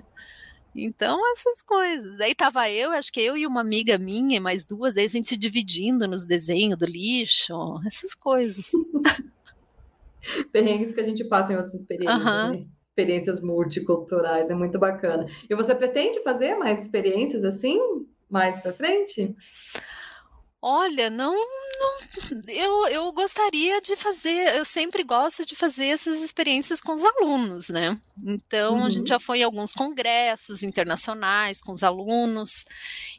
Então, 0.77 1.19
essas 1.33 1.63
coisas. 1.63 2.21
Aí 2.21 2.35
tava 2.35 2.69
eu, 2.69 2.91
acho 2.91 3.11
que 3.11 3.21
eu 3.21 3.35
e 3.35 3.47
uma 3.47 3.63
amiga 3.63 3.97
minha, 3.97 4.41
mais 4.43 4.65
duas, 4.67 4.93
daí 4.93 5.07
a 5.07 5.09
gente 5.09 5.31
se 5.31 5.37
dividindo 5.39 6.07
nos 6.07 6.25
desenhos 6.25 6.79
do 6.79 6.85
lixo, 6.85 7.81
essas 7.87 8.15
coisas. 8.15 8.73
Perrengues 10.53 10.93
que 10.93 11.01
a 11.01 11.05
gente 11.05 11.25
passa 11.25 11.53
em 11.53 11.57
outras 11.57 11.75
experiências, 11.75 12.21
uhum. 12.21 12.53
né? 12.53 12.67
experiências 12.81 13.41
multiculturais, 13.41 14.49
é 14.51 14.55
muito 14.55 14.79
bacana. 14.79 15.27
E 15.49 15.55
você 15.55 15.75
pretende 15.75 16.23
fazer 16.23 16.55
mais 16.55 16.83
experiências 16.83 17.45
assim, 17.45 17.79
mais 18.29 18.61
para 18.61 18.73
frente? 18.73 19.35
Olha, 20.63 21.11
não, 21.11 21.35
não 21.79 21.95
eu, 22.49 22.89
eu 22.89 23.13
gostaria 23.13 23.81
de 23.81 23.97
fazer, 23.97 24.57
eu 24.57 24.65
sempre 24.65 25.03
gosto 25.03 25.45
de 25.45 25.55
fazer 25.55 25.87
essas 25.87 26.23
experiências 26.23 26.81
com 26.81 26.95
os 26.95 27.05
alunos, 27.05 27.69
né? 27.69 27.99
Então, 28.25 28.79
uhum. 28.79 28.85
a 28.85 28.91
gente 28.91 29.01
uhum. 29.01 29.07
já 29.07 29.21
foi 29.21 29.41
em 29.41 29.45
alguns 29.45 29.73
congressos 29.73 30.63
internacionais 30.63 31.61
com 31.61 31.73
os 31.73 31.83
alunos, 31.83 32.65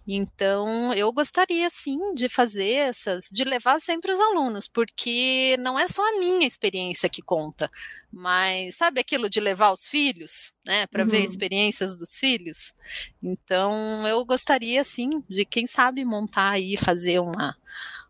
então 0.07 0.93
eu 0.93 1.11
gostaria 1.11 1.69
sim 1.69 2.13
de 2.13 2.29
fazer 2.29 2.71
essas, 2.71 3.25
de 3.31 3.43
levar 3.43 3.79
sempre 3.79 4.11
os 4.11 4.19
alunos, 4.19 4.67
porque 4.67 5.55
não 5.59 5.77
é 5.77 5.87
só 5.87 6.07
a 6.07 6.19
minha 6.19 6.47
experiência 6.47 7.09
que 7.09 7.21
conta, 7.21 7.69
mas 8.11 8.75
sabe 8.75 9.01
aquilo 9.01 9.29
de 9.29 9.39
levar 9.39 9.71
os 9.71 9.87
filhos, 9.87 10.53
né, 10.65 10.87
para 10.87 11.03
uhum. 11.03 11.09
ver 11.09 11.23
experiências 11.23 11.97
dos 11.97 12.17
filhos? 12.17 12.73
Então, 13.21 14.07
eu 14.07 14.23
gostaria 14.25 14.83
sim 14.83 15.23
de 15.29 15.45
quem 15.45 15.67
sabe 15.67 16.05
montar 16.05 16.51
aí 16.51 16.77
fazer 16.77 17.19
uma 17.19 17.55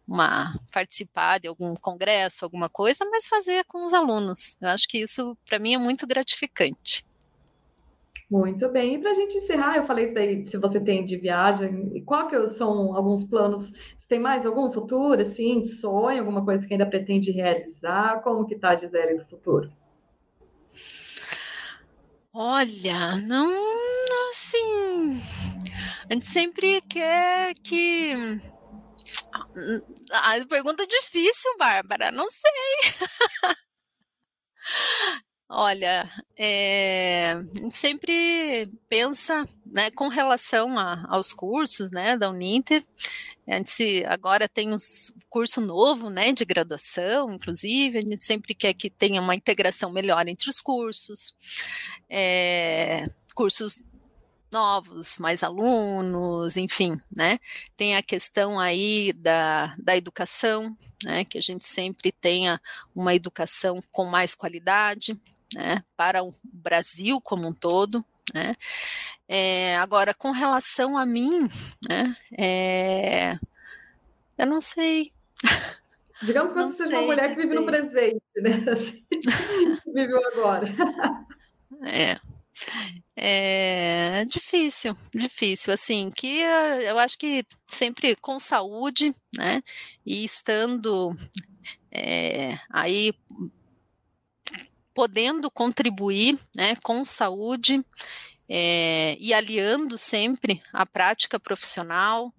uma 0.08 0.60
participar 0.72 1.40
de 1.40 1.48
algum 1.48 1.76
congresso, 1.76 2.46
alguma 2.46 2.70
coisa, 2.70 3.06
mas 3.06 3.28
fazer 3.28 3.66
com 3.66 3.86
os 3.86 3.94
alunos. 3.94 4.56
Eu 4.62 4.70
acho 4.70 4.88
que 4.88 5.00
isso 5.00 5.38
para 5.46 5.60
mim 5.60 5.74
é 5.74 5.78
muito 5.78 6.06
gratificante. 6.06 7.06
Muito 8.30 8.68
bem. 8.70 8.96
E 8.96 9.00
para 9.00 9.12
a 9.12 9.14
gente 9.14 9.38
encerrar, 9.38 9.78
eu 9.78 9.86
falei 9.86 10.06
isso 10.06 10.14
daí, 10.14 10.46
se 10.48 10.58
você 10.58 10.80
tem 10.80 11.06
de 11.06 11.16
viagem, 11.16 12.04
qual 12.06 12.28
que 12.28 12.48
são 12.48 12.96
alguns 12.96 13.24
planos? 13.24 13.72
Você 13.96 14.08
tem 14.08 14.20
mais 14.20 14.46
algum 14.46 14.72
futuro, 14.72 15.22
assim, 15.22 15.62
sonho, 15.62 16.20
alguma 16.20 16.44
coisa 16.44 16.66
que 16.66 16.74
ainda 16.74 16.88
pretende 16.88 17.32
realizar? 17.32 18.22
Como 18.22 18.46
que 18.46 18.56
tá 18.56 18.70
a 18.70 18.76
Gisele 18.76 19.20
do 19.20 19.26
futuro? 19.26 19.72
Olha, 22.34 23.16
não 23.16 23.76
assim. 24.32 25.22
A 26.10 26.14
gente 26.14 26.26
sempre 26.26 26.82
quer 26.82 27.54
que. 27.56 28.14
Ah, 30.12 30.34
pergunta 30.48 30.86
difícil, 30.86 31.58
Bárbara. 31.58 32.12
Não 32.12 32.28
sei. 32.30 32.52
Olha, 35.48 36.10
é, 36.36 37.36
sempre 37.72 38.68
pensa, 38.90 39.48
né, 39.64 39.92
com 39.92 40.08
relação 40.08 40.78
a, 40.78 41.06
aos 41.08 41.32
cursos, 41.32 41.92
né, 41.92 42.18
da 42.18 42.32
Uninter, 42.32 42.84
a 43.48 43.58
gente 43.58 44.04
agora 44.08 44.50
tem 44.50 44.74
um 44.74 44.78
curso 45.30 45.62
novo, 45.62 46.10
né, 46.10 46.34
de 46.34 46.44
graduação, 46.46 47.32
inclusive, 47.32 48.00
a 48.00 48.02
gente 48.02 48.26
sempre 48.26 48.56
quer 48.56 48.74
que 48.74 48.90
tenha 48.90 49.22
uma 49.22 49.36
integração 49.36 49.92
melhor 49.92 50.28
entre 50.28 50.50
os 50.50 50.60
cursos, 50.60 51.36
é, 52.10 53.08
cursos 53.36 53.80
novos, 54.56 55.18
mais 55.18 55.44
alunos, 55.44 56.56
enfim, 56.56 56.98
né? 57.14 57.40
Tem 57.76 57.98
a 57.98 58.02
questão 58.02 58.58
aí 58.58 59.12
da, 59.12 59.76
da 59.78 59.98
educação, 59.98 60.76
né? 61.04 61.26
Que 61.26 61.38
a 61.38 61.42
gente 61.42 61.68
sempre 61.68 62.10
tenha 62.10 62.62
uma 62.96 63.14
educação 63.14 63.82
com 63.92 64.06
mais 64.06 64.34
qualidade, 64.34 65.20
né? 65.54 65.84
Para 65.98 66.24
o 66.24 66.34
Brasil 66.42 67.20
como 67.20 67.46
um 67.46 67.54
todo, 67.54 68.04
né? 68.34 68.56
É, 69.28 69.76
agora, 69.78 70.14
com 70.14 70.32
relação 70.32 70.98
a 70.98 71.06
mim, 71.06 71.50
né? 71.86 72.16
É, 72.38 73.38
eu 74.38 74.48
não 74.48 74.62
sei. 74.62 75.12
Digamos 76.22 76.54
que 76.54 76.64
você 76.64 76.78
seja 76.78 76.98
uma 76.98 77.08
mulher 77.08 77.36
que 77.36 77.42
vive 77.42 77.56
no 77.56 77.66
presente, 77.66 78.24
né? 78.38 78.52
Viveu 79.94 80.26
agora. 80.28 80.68
É. 81.84 82.25
É 83.16 84.26
difícil, 84.26 84.96
difícil, 85.14 85.74
assim, 85.74 86.12
que 86.12 86.40
eu 86.40 86.98
acho 87.00 87.18
que 87.18 87.46
sempre 87.66 88.16
com 88.16 88.40
saúde, 88.40 89.14
né, 89.36 89.64
e 90.06 90.24
estando 90.24 91.16
é, 91.92 92.58
aí 92.70 93.14
podendo 94.94 95.52
contribuir, 95.52 96.40
né, 96.56 96.76
com 96.82 97.04
saúde 97.04 97.86
é, 98.48 99.18
e 99.20 99.34
aliando 99.34 99.98
sempre 99.98 100.62
a 100.72 100.86
prática 100.86 101.40
profissional 101.40 102.34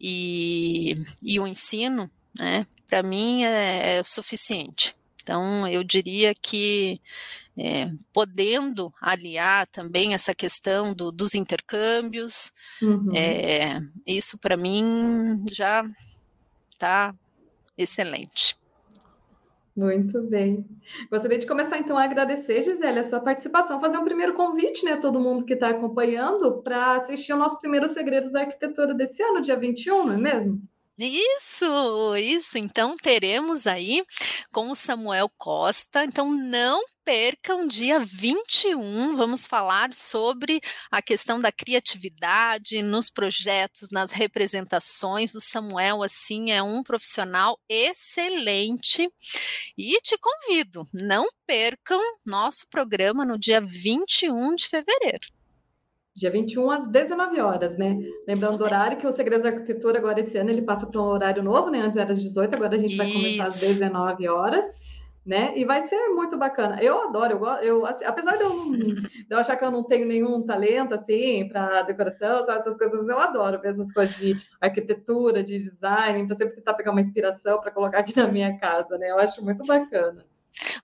e, 0.00 0.96
e 1.24 1.38
o 1.38 1.46
ensino, 1.46 2.10
né, 2.36 2.66
para 2.88 3.02
mim 3.02 3.44
é, 3.44 3.98
é 3.98 4.04
suficiente. 4.04 4.96
Então, 5.22 5.66
eu 5.68 5.84
diria 5.84 6.34
que 6.34 7.00
é, 7.56 7.90
podendo 8.12 8.92
aliar 9.00 9.66
também 9.68 10.14
essa 10.14 10.34
questão 10.34 10.92
do, 10.92 11.12
dos 11.12 11.34
intercâmbios, 11.34 12.52
uhum. 12.82 13.14
é, 13.14 13.80
isso 14.06 14.38
para 14.38 14.56
mim 14.56 15.44
já 15.50 15.88
está 16.70 17.14
excelente. 17.78 18.56
Muito 19.74 20.20
bem. 20.24 20.66
Gostaria 21.10 21.38
de 21.38 21.46
começar 21.46 21.78
então 21.78 21.96
a 21.96 22.04
agradecer, 22.04 22.62
Gisele, 22.62 22.98
a 22.98 23.04
sua 23.04 23.20
participação, 23.20 23.80
fazer 23.80 23.96
um 23.96 24.04
primeiro 24.04 24.34
convite, 24.34 24.84
né, 24.84 24.92
a 24.92 25.00
todo 25.00 25.20
mundo 25.20 25.46
que 25.46 25.54
está 25.54 25.70
acompanhando, 25.70 26.60
para 26.62 26.96
assistir 26.96 27.32
o 27.32 27.38
nosso 27.38 27.58
primeiro 27.58 27.88
Segredos 27.88 28.30
da 28.30 28.40
Arquitetura 28.40 28.92
desse 28.92 29.22
ano, 29.22 29.40
dia 29.40 29.56
21, 29.56 30.06
não 30.06 30.14
é 30.14 30.18
mesmo? 30.18 30.60
Isso, 30.98 32.16
isso. 32.16 32.58
Então 32.58 32.96
teremos 32.96 33.66
aí 33.66 34.04
com 34.52 34.70
o 34.70 34.76
Samuel 34.76 35.30
Costa. 35.38 36.04
Então 36.04 36.30
não 36.30 36.84
percam 37.04 37.66
dia 37.66 37.98
21, 37.98 39.16
vamos 39.16 39.46
falar 39.46 39.92
sobre 39.92 40.60
a 40.90 41.02
questão 41.02 41.40
da 41.40 41.50
criatividade 41.50 42.80
nos 42.82 43.10
projetos, 43.10 43.88
nas 43.90 44.12
representações. 44.12 45.34
O 45.34 45.40
Samuel 45.40 46.02
assim 46.02 46.52
é 46.52 46.62
um 46.62 46.82
profissional 46.82 47.58
excelente 47.68 49.10
e 49.76 49.98
te 50.00 50.16
convido, 50.18 50.86
não 50.92 51.26
percam 51.46 52.00
nosso 52.24 52.68
programa 52.70 53.24
no 53.24 53.38
dia 53.38 53.60
21 53.60 54.54
de 54.54 54.68
fevereiro. 54.68 55.41
Dia 56.14 56.30
21 56.30 56.70
às 56.70 56.86
19 56.86 57.40
horas, 57.40 57.78
né? 57.78 57.98
Lembrando 58.28 58.58
do 58.58 58.64
horário 58.64 58.98
que 58.98 59.06
o 59.06 59.12
Segredos 59.12 59.44
da 59.44 59.48
Arquitetura 59.48 59.98
agora 59.98 60.20
esse 60.20 60.36
ano 60.36 60.50
ele 60.50 60.60
passa 60.60 60.86
para 60.86 61.00
um 61.00 61.04
horário 61.04 61.42
novo, 61.42 61.70
né? 61.70 61.80
Antes 61.80 61.96
era 61.96 62.12
às 62.12 62.22
18, 62.22 62.54
agora 62.54 62.76
a 62.76 62.78
gente 62.78 62.96
vai 62.96 63.10
começar 63.10 63.44
às 63.44 63.60
19 63.60 64.28
horas, 64.28 64.76
né? 65.24 65.56
E 65.56 65.64
vai 65.64 65.80
ser 65.80 66.10
muito 66.10 66.36
bacana. 66.36 66.82
Eu 66.82 67.08
adoro, 67.08 67.42
eu, 67.46 67.46
eu 67.62 67.86
assim, 67.86 68.04
apesar 68.04 68.36
de 68.36 68.42
eu, 68.42 68.50
não, 68.50 68.72
de 68.76 69.26
eu 69.30 69.38
achar 69.38 69.56
que 69.56 69.64
eu 69.64 69.70
não 69.70 69.84
tenho 69.84 70.06
nenhum 70.06 70.42
talento 70.44 70.92
assim 70.92 71.48
para 71.48 71.80
decoração, 71.82 72.44
só 72.44 72.56
essas 72.56 72.76
coisas, 72.76 73.08
eu 73.08 73.18
adoro 73.18 73.58
ver 73.62 73.70
essas 73.70 73.90
coisas 73.90 74.14
de 74.16 74.36
arquitetura, 74.60 75.42
de 75.42 75.58
design, 75.58 76.20
então 76.20 76.36
sempre 76.36 76.56
tentar 76.56 76.74
pegar 76.74 76.90
uma 76.90 77.00
inspiração 77.00 77.58
para 77.58 77.70
colocar 77.70 78.00
aqui 78.00 78.14
na 78.14 78.28
minha 78.28 78.58
casa, 78.58 78.98
né? 78.98 79.10
Eu 79.10 79.18
acho 79.18 79.42
muito 79.42 79.64
bacana. 79.64 80.26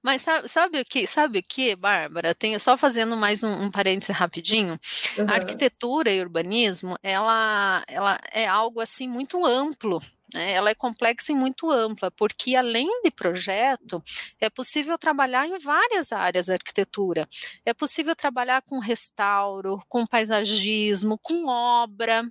Mas 0.02 0.22
sabe, 0.22 0.48
sabe, 0.48 0.80
o 0.80 0.84
que, 0.84 1.06
sabe 1.06 1.38
o 1.40 1.42
que, 1.42 1.76
Bárbara? 1.76 2.34
Tem, 2.34 2.58
só 2.58 2.76
fazendo 2.76 3.16
mais 3.16 3.42
um, 3.42 3.64
um 3.64 3.70
parêntese 3.70 4.12
rapidinho. 4.12 4.78
Uhum. 5.18 5.26
A 5.28 5.34
arquitetura 5.34 6.10
e 6.10 6.20
urbanismo, 6.20 6.96
ela, 7.02 7.82
ela 7.86 8.18
é 8.32 8.46
algo 8.46 8.80
assim 8.80 9.08
muito 9.08 9.44
amplo, 9.44 10.02
né, 10.32 10.52
ela 10.52 10.70
é 10.70 10.74
complexa 10.74 11.32
e 11.32 11.34
muito 11.34 11.70
ampla, 11.70 12.10
porque 12.10 12.54
além 12.54 13.02
de 13.02 13.10
projeto, 13.10 14.02
é 14.40 14.50
possível 14.50 14.98
trabalhar 14.98 15.46
em 15.46 15.58
várias 15.58 16.12
áreas 16.12 16.46
da 16.46 16.54
arquitetura. 16.54 17.26
É 17.64 17.72
possível 17.72 18.14
trabalhar 18.14 18.62
com 18.62 18.78
restauro, 18.78 19.80
com 19.88 20.06
paisagismo, 20.06 21.18
com 21.18 21.46
obra, 21.46 22.30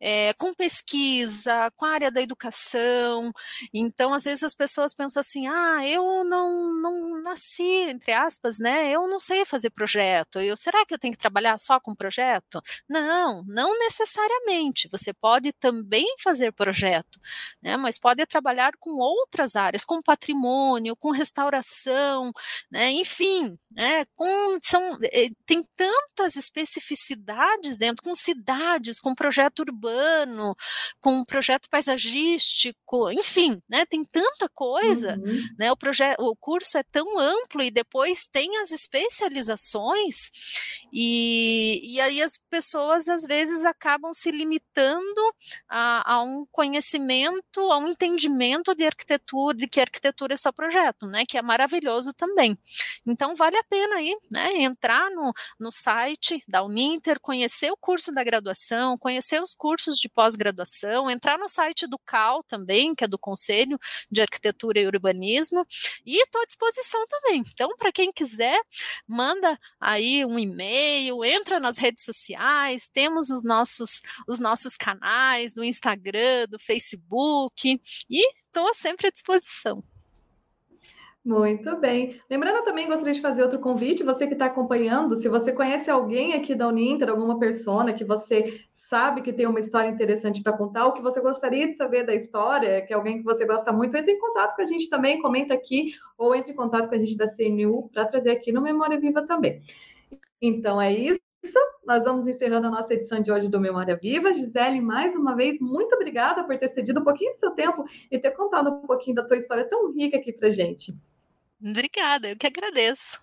é, 0.00 0.32
com 0.34 0.52
pesquisa, 0.54 1.70
com 1.76 1.84
a 1.84 1.92
área 1.92 2.10
da 2.10 2.22
educação. 2.22 3.32
Então, 3.72 4.14
às 4.14 4.24
vezes 4.24 4.42
as 4.42 4.54
pessoas 4.54 4.94
pensam 4.94 5.20
assim: 5.20 5.46
ah, 5.46 5.86
eu 5.86 6.24
não, 6.24 6.80
não 6.80 7.22
nasci, 7.22 7.62
entre 7.62 8.12
aspas, 8.12 8.58
né? 8.58 8.90
Eu 8.90 9.08
não 9.08 9.18
sei 9.18 9.44
fazer 9.44 9.70
projeto. 9.70 10.40
Eu, 10.40 10.56
será 10.56 10.84
que 10.86 10.94
eu 10.94 10.98
tenho 10.98 11.12
que 11.12 11.18
trabalhar 11.18 11.58
só 11.58 11.80
com 11.80 11.94
projeto? 11.94 12.60
Não, 12.88 13.44
não 13.46 13.78
necessariamente. 13.78 14.88
Você 14.90 15.12
pode 15.12 15.52
também 15.52 16.06
fazer 16.22 16.52
projeto 16.52 17.20
né, 17.62 17.76
mas 17.76 17.98
pode 17.98 18.24
trabalhar 18.26 18.72
com 18.78 18.90
outras 18.98 19.56
áreas, 19.56 19.84
com 19.84 20.00
patrimônio, 20.02 20.96
com 20.96 21.10
restauração, 21.10 22.32
né, 22.70 22.90
enfim, 22.92 23.58
né, 23.70 24.04
com, 24.14 24.58
são, 24.62 24.98
eh, 25.02 25.28
tem 25.44 25.64
tantas 25.76 26.36
especificidades 26.36 27.76
dentro, 27.76 28.02
com 28.02 28.14
cidades, 28.14 29.00
com 29.00 29.14
projeto 29.14 29.60
urbano, 29.60 29.85
com 31.00 31.24
projeto 31.24 31.68
paisagístico, 31.68 33.10
enfim, 33.10 33.60
né, 33.68 33.84
tem 33.86 34.04
tanta 34.04 34.48
coisa, 34.48 35.18
uhum. 35.18 35.42
né, 35.58 35.72
o, 35.72 35.76
projeto, 35.76 36.20
o 36.20 36.36
curso 36.36 36.78
é 36.78 36.82
tão 36.82 37.18
amplo 37.18 37.62
e 37.62 37.70
depois 37.70 38.26
tem 38.26 38.58
as 38.58 38.70
especializações 38.70 40.30
e, 40.92 41.80
e 41.84 42.00
aí 42.00 42.22
as 42.22 42.36
pessoas 42.36 43.08
às 43.08 43.24
vezes 43.24 43.64
acabam 43.64 44.12
se 44.14 44.30
limitando 44.30 45.34
a, 45.68 46.14
a 46.14 46.22
um 46.22 46.46
conhecimento 46.50 46.96
conhecimento, 46.96 47.60
a 47.72 47.78
um 47.78 47.88
entendimento 47.88 48.74
de 48.74 48.84
arquitetura, 48.84 49.56
de 49.56 49.66
que 49.66 49.80
arquitetura 49.80 50.34
é 50.34 50.36
só 50.36 50.52
projeto, 50.52 51.06
né? 51.06 51.24
Que 51.26 51.38
é 51.38 51.42
maravilhoso 51.42 52.12
também. 52.14 52.58
Então 53.06 53.34
vale 53.34 53.56
a 53.56 53.64
pena 53.64 53.96
aí, 53.96 54.16
né? 54.30 54.58
Entrar 54.58 55.10
no, 55.10 55.32
no 55.58 55.72
site 55.72 56.42
da 56.46 56.62
Uninter, 56.62 57.20
conhecer 57.20 57.70
o 57.70 57.76
curso 57.76 58.12
da 58.12 58.22
graduação, 58.22 58.98
conhecer 58.98 59.40
os 59.40 59.54
cursos 59.54 59.75
de 59.84 60.08
pós-graduação, 60.08 61.10
entrar 61.10 61.38
no 61.38 61.48
site 61.48 61.86
do 61.86 61.98
CAL 61.98 62.42
também, 62.42 62.94
que 62.94 63.04
é 63.04 63.08
do 63.08 63.18
Conselho 63.18 63.78
de 64.10 64.20
Arquitetura 64.20 64.80
e 64.80 64.86
Urbanismo, 64.86 65.66
e 66.04 66.22
estou 66.22 66.40
à 66.40 66.44
disposição 66.44 67.06
também. 67.06 67.42
Então, 67.46 67.76
para 67.76 67.92
quem 67.92 68.12
quiser, 68.12 68.58
manda 69.06 69.58
aí 69.80 70.24
um 70.24 70.38
e-mail, 70.38 71.24
entra 71.24 71.60
nas 71.60 71.78
redes 71.78 72.04
sociais, 72.04 72.88
temos 72.92 73.30
os 73.30 73.42
nossos, 73.42 74.02
os 74.26 74.38
nossos 74.38 74.76
canais 74.76 75.54
no 75.54 75.64
Instagram, 75.64 76.46
do 76.48 76.58
Facebook 76.58 77.80
e 78.08 78.34
estou 78.34 78.72
sempre 78.74 79.08
à 79.08 79.10
disposição. 79.10 79.82
Muito 81.26 81.76
bem. 81.80 82.20
Lembrando 82.30 82.64
também, 82.64 82.86
gostaria 82.86 83.12
de 83.12 83.20
fazer 83.20 83.42
outro 83.42 83.58
convite, 83.58 84.04
você 84.04 84.28
que 84.28 84.34
está 84.34 84.46
acompanhando, 84.46 85.16
se 85.16 85.28
você 85.28 85.52
conhece 85.52 85.90
alguém 85.90 86.34
aqui 86.34 86.54
da 86.54 86.68
Uninter, 86.68 87.08
alguma 87.08 87.36
pessoa 87.36 87.92
que 87.92 88.04
você 88.04 88.60
sabe 88.72 89.22
que 89.22 89.32
tem 89.32 89.44
uma 89.44 89.58
história 89.58 89.90
interessante 89.90 90.40
para 90.40 90.56
contar, 90.56 90.86
ou 90.86 90.92
que 90.92 91.02
você 91.02 91.20
gostaria 91.20 91.66
de 91.66 91.74
saber 91.74 92.06
da 92.06 92.14
história, 92.14 92.80
que 92.86 92.92
é 92.92 92.96
alguém 92.96 93.18
que 93.18 93.24
você 93.24 93.44
gosta 93.44 93.72
muito, 93.72 93.96
entre 93.96 94.12
em 94.12 94.20
contato 94.20 94.54
com 94.54 94.62
a 94.62 94.66
gente 94.66 94.88
também, 94.88 95.20
comenta 95.20 95.52
aqui, 95.52 95.94
ou 96.16 96.32
entre 96.32 96.52
em 96.52 96.54
contato 96.54 96.88
com 96.88 96.94
a 96.94 96.98
gente 96.98 97.16
da 97.16 97.26
CNU 97.26 97.90
para 97.92 98.04
trazer 98.06 98.30
aqui 98.30 98.52
no 98.52 98.62
Memória 98.62 99.00
Viva 99.00 99.26
também. 99.26 99.60
Então 100.40 100.80
é 100.80 100.92
isso 100.92 101.20
nós 101.84 102.04
vamos 102.04 102.26
encerrando 102.26 102.66
a 102.66 102.70
nossa 102.70 102.94
edição 102.94 103.20
de 103.20 103.30
hoje 103.30 103.48
do 103.48 103.60
Memória 103.60 103.96
Viva. 103.96 104.32
Gisele, 104.32 104.80
mais 104.80 105.14
uma 105.14 105.36
vez, 105.36 105.60
muito 105.60 105.94
obrigada 105.94 106.44
por 106.44 106.58
ter 106.58 106.68
cedido 106.68 107.00
um 107.00 107.04
pouquinho 107.04 107.32
do 107.32 107.36
seu 107.36 107.52
tempo 107.52 107.84
e 108.10 108.18
ter 108.18 108.32
contado 108.32 108.70
um 108.70 108.86
pouquinho 108.86 109.16
da 109.16 109.24
tua 109.24 109.36
história 109.36 109.68
tão 109.68 109.92
rica 109.92 110.16
aqui 110.16 110.32
para 110.32 110.50
gente. 110.50 110.92
Obrigada, 111.60 112.30
eu 112.30 112.36
que 112.36 112.46
agradeço. 112.46 113.20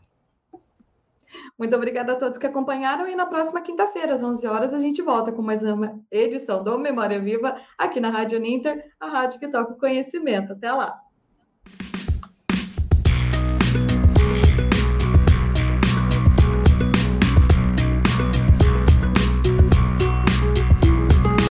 Muito 1.58 1.76
obrigada 1.76 2.14
a 2.14 2.16
todos 2.16 2.38
que 2.38 2.46
acompanharam 2.46 3.08
e 3.08 3.16
na 3.16 3.26
próxima 3.26 3.62
quinta-feira, 3.62 4.14
às 4.14 4.24
11 4.24 4.48
horas, 4.48 4.74
a 4.74 4.80
gente 4.80 5.02
volta 5.02 5.32
com 5.32 5.42
mais 5.42 5.64
uma 5.64 6.00
edição 6.12 6.64
do 6.64 6.78
Memória 6.78 7.20
Viva 7.20 7.60
aqui 7.78 8.00
na 8.00 8.10
Rádio 8.10 8.40
Ninter, 8.40 8.92
a 9.00 9.08
rádio 9.08 9.40
que 9.40 9.48
toca 9.48 9.74
o 9.74 9.78
conhecimento. 9.78 10.54
Até 10.54 10.72
lá! 10.72 11.00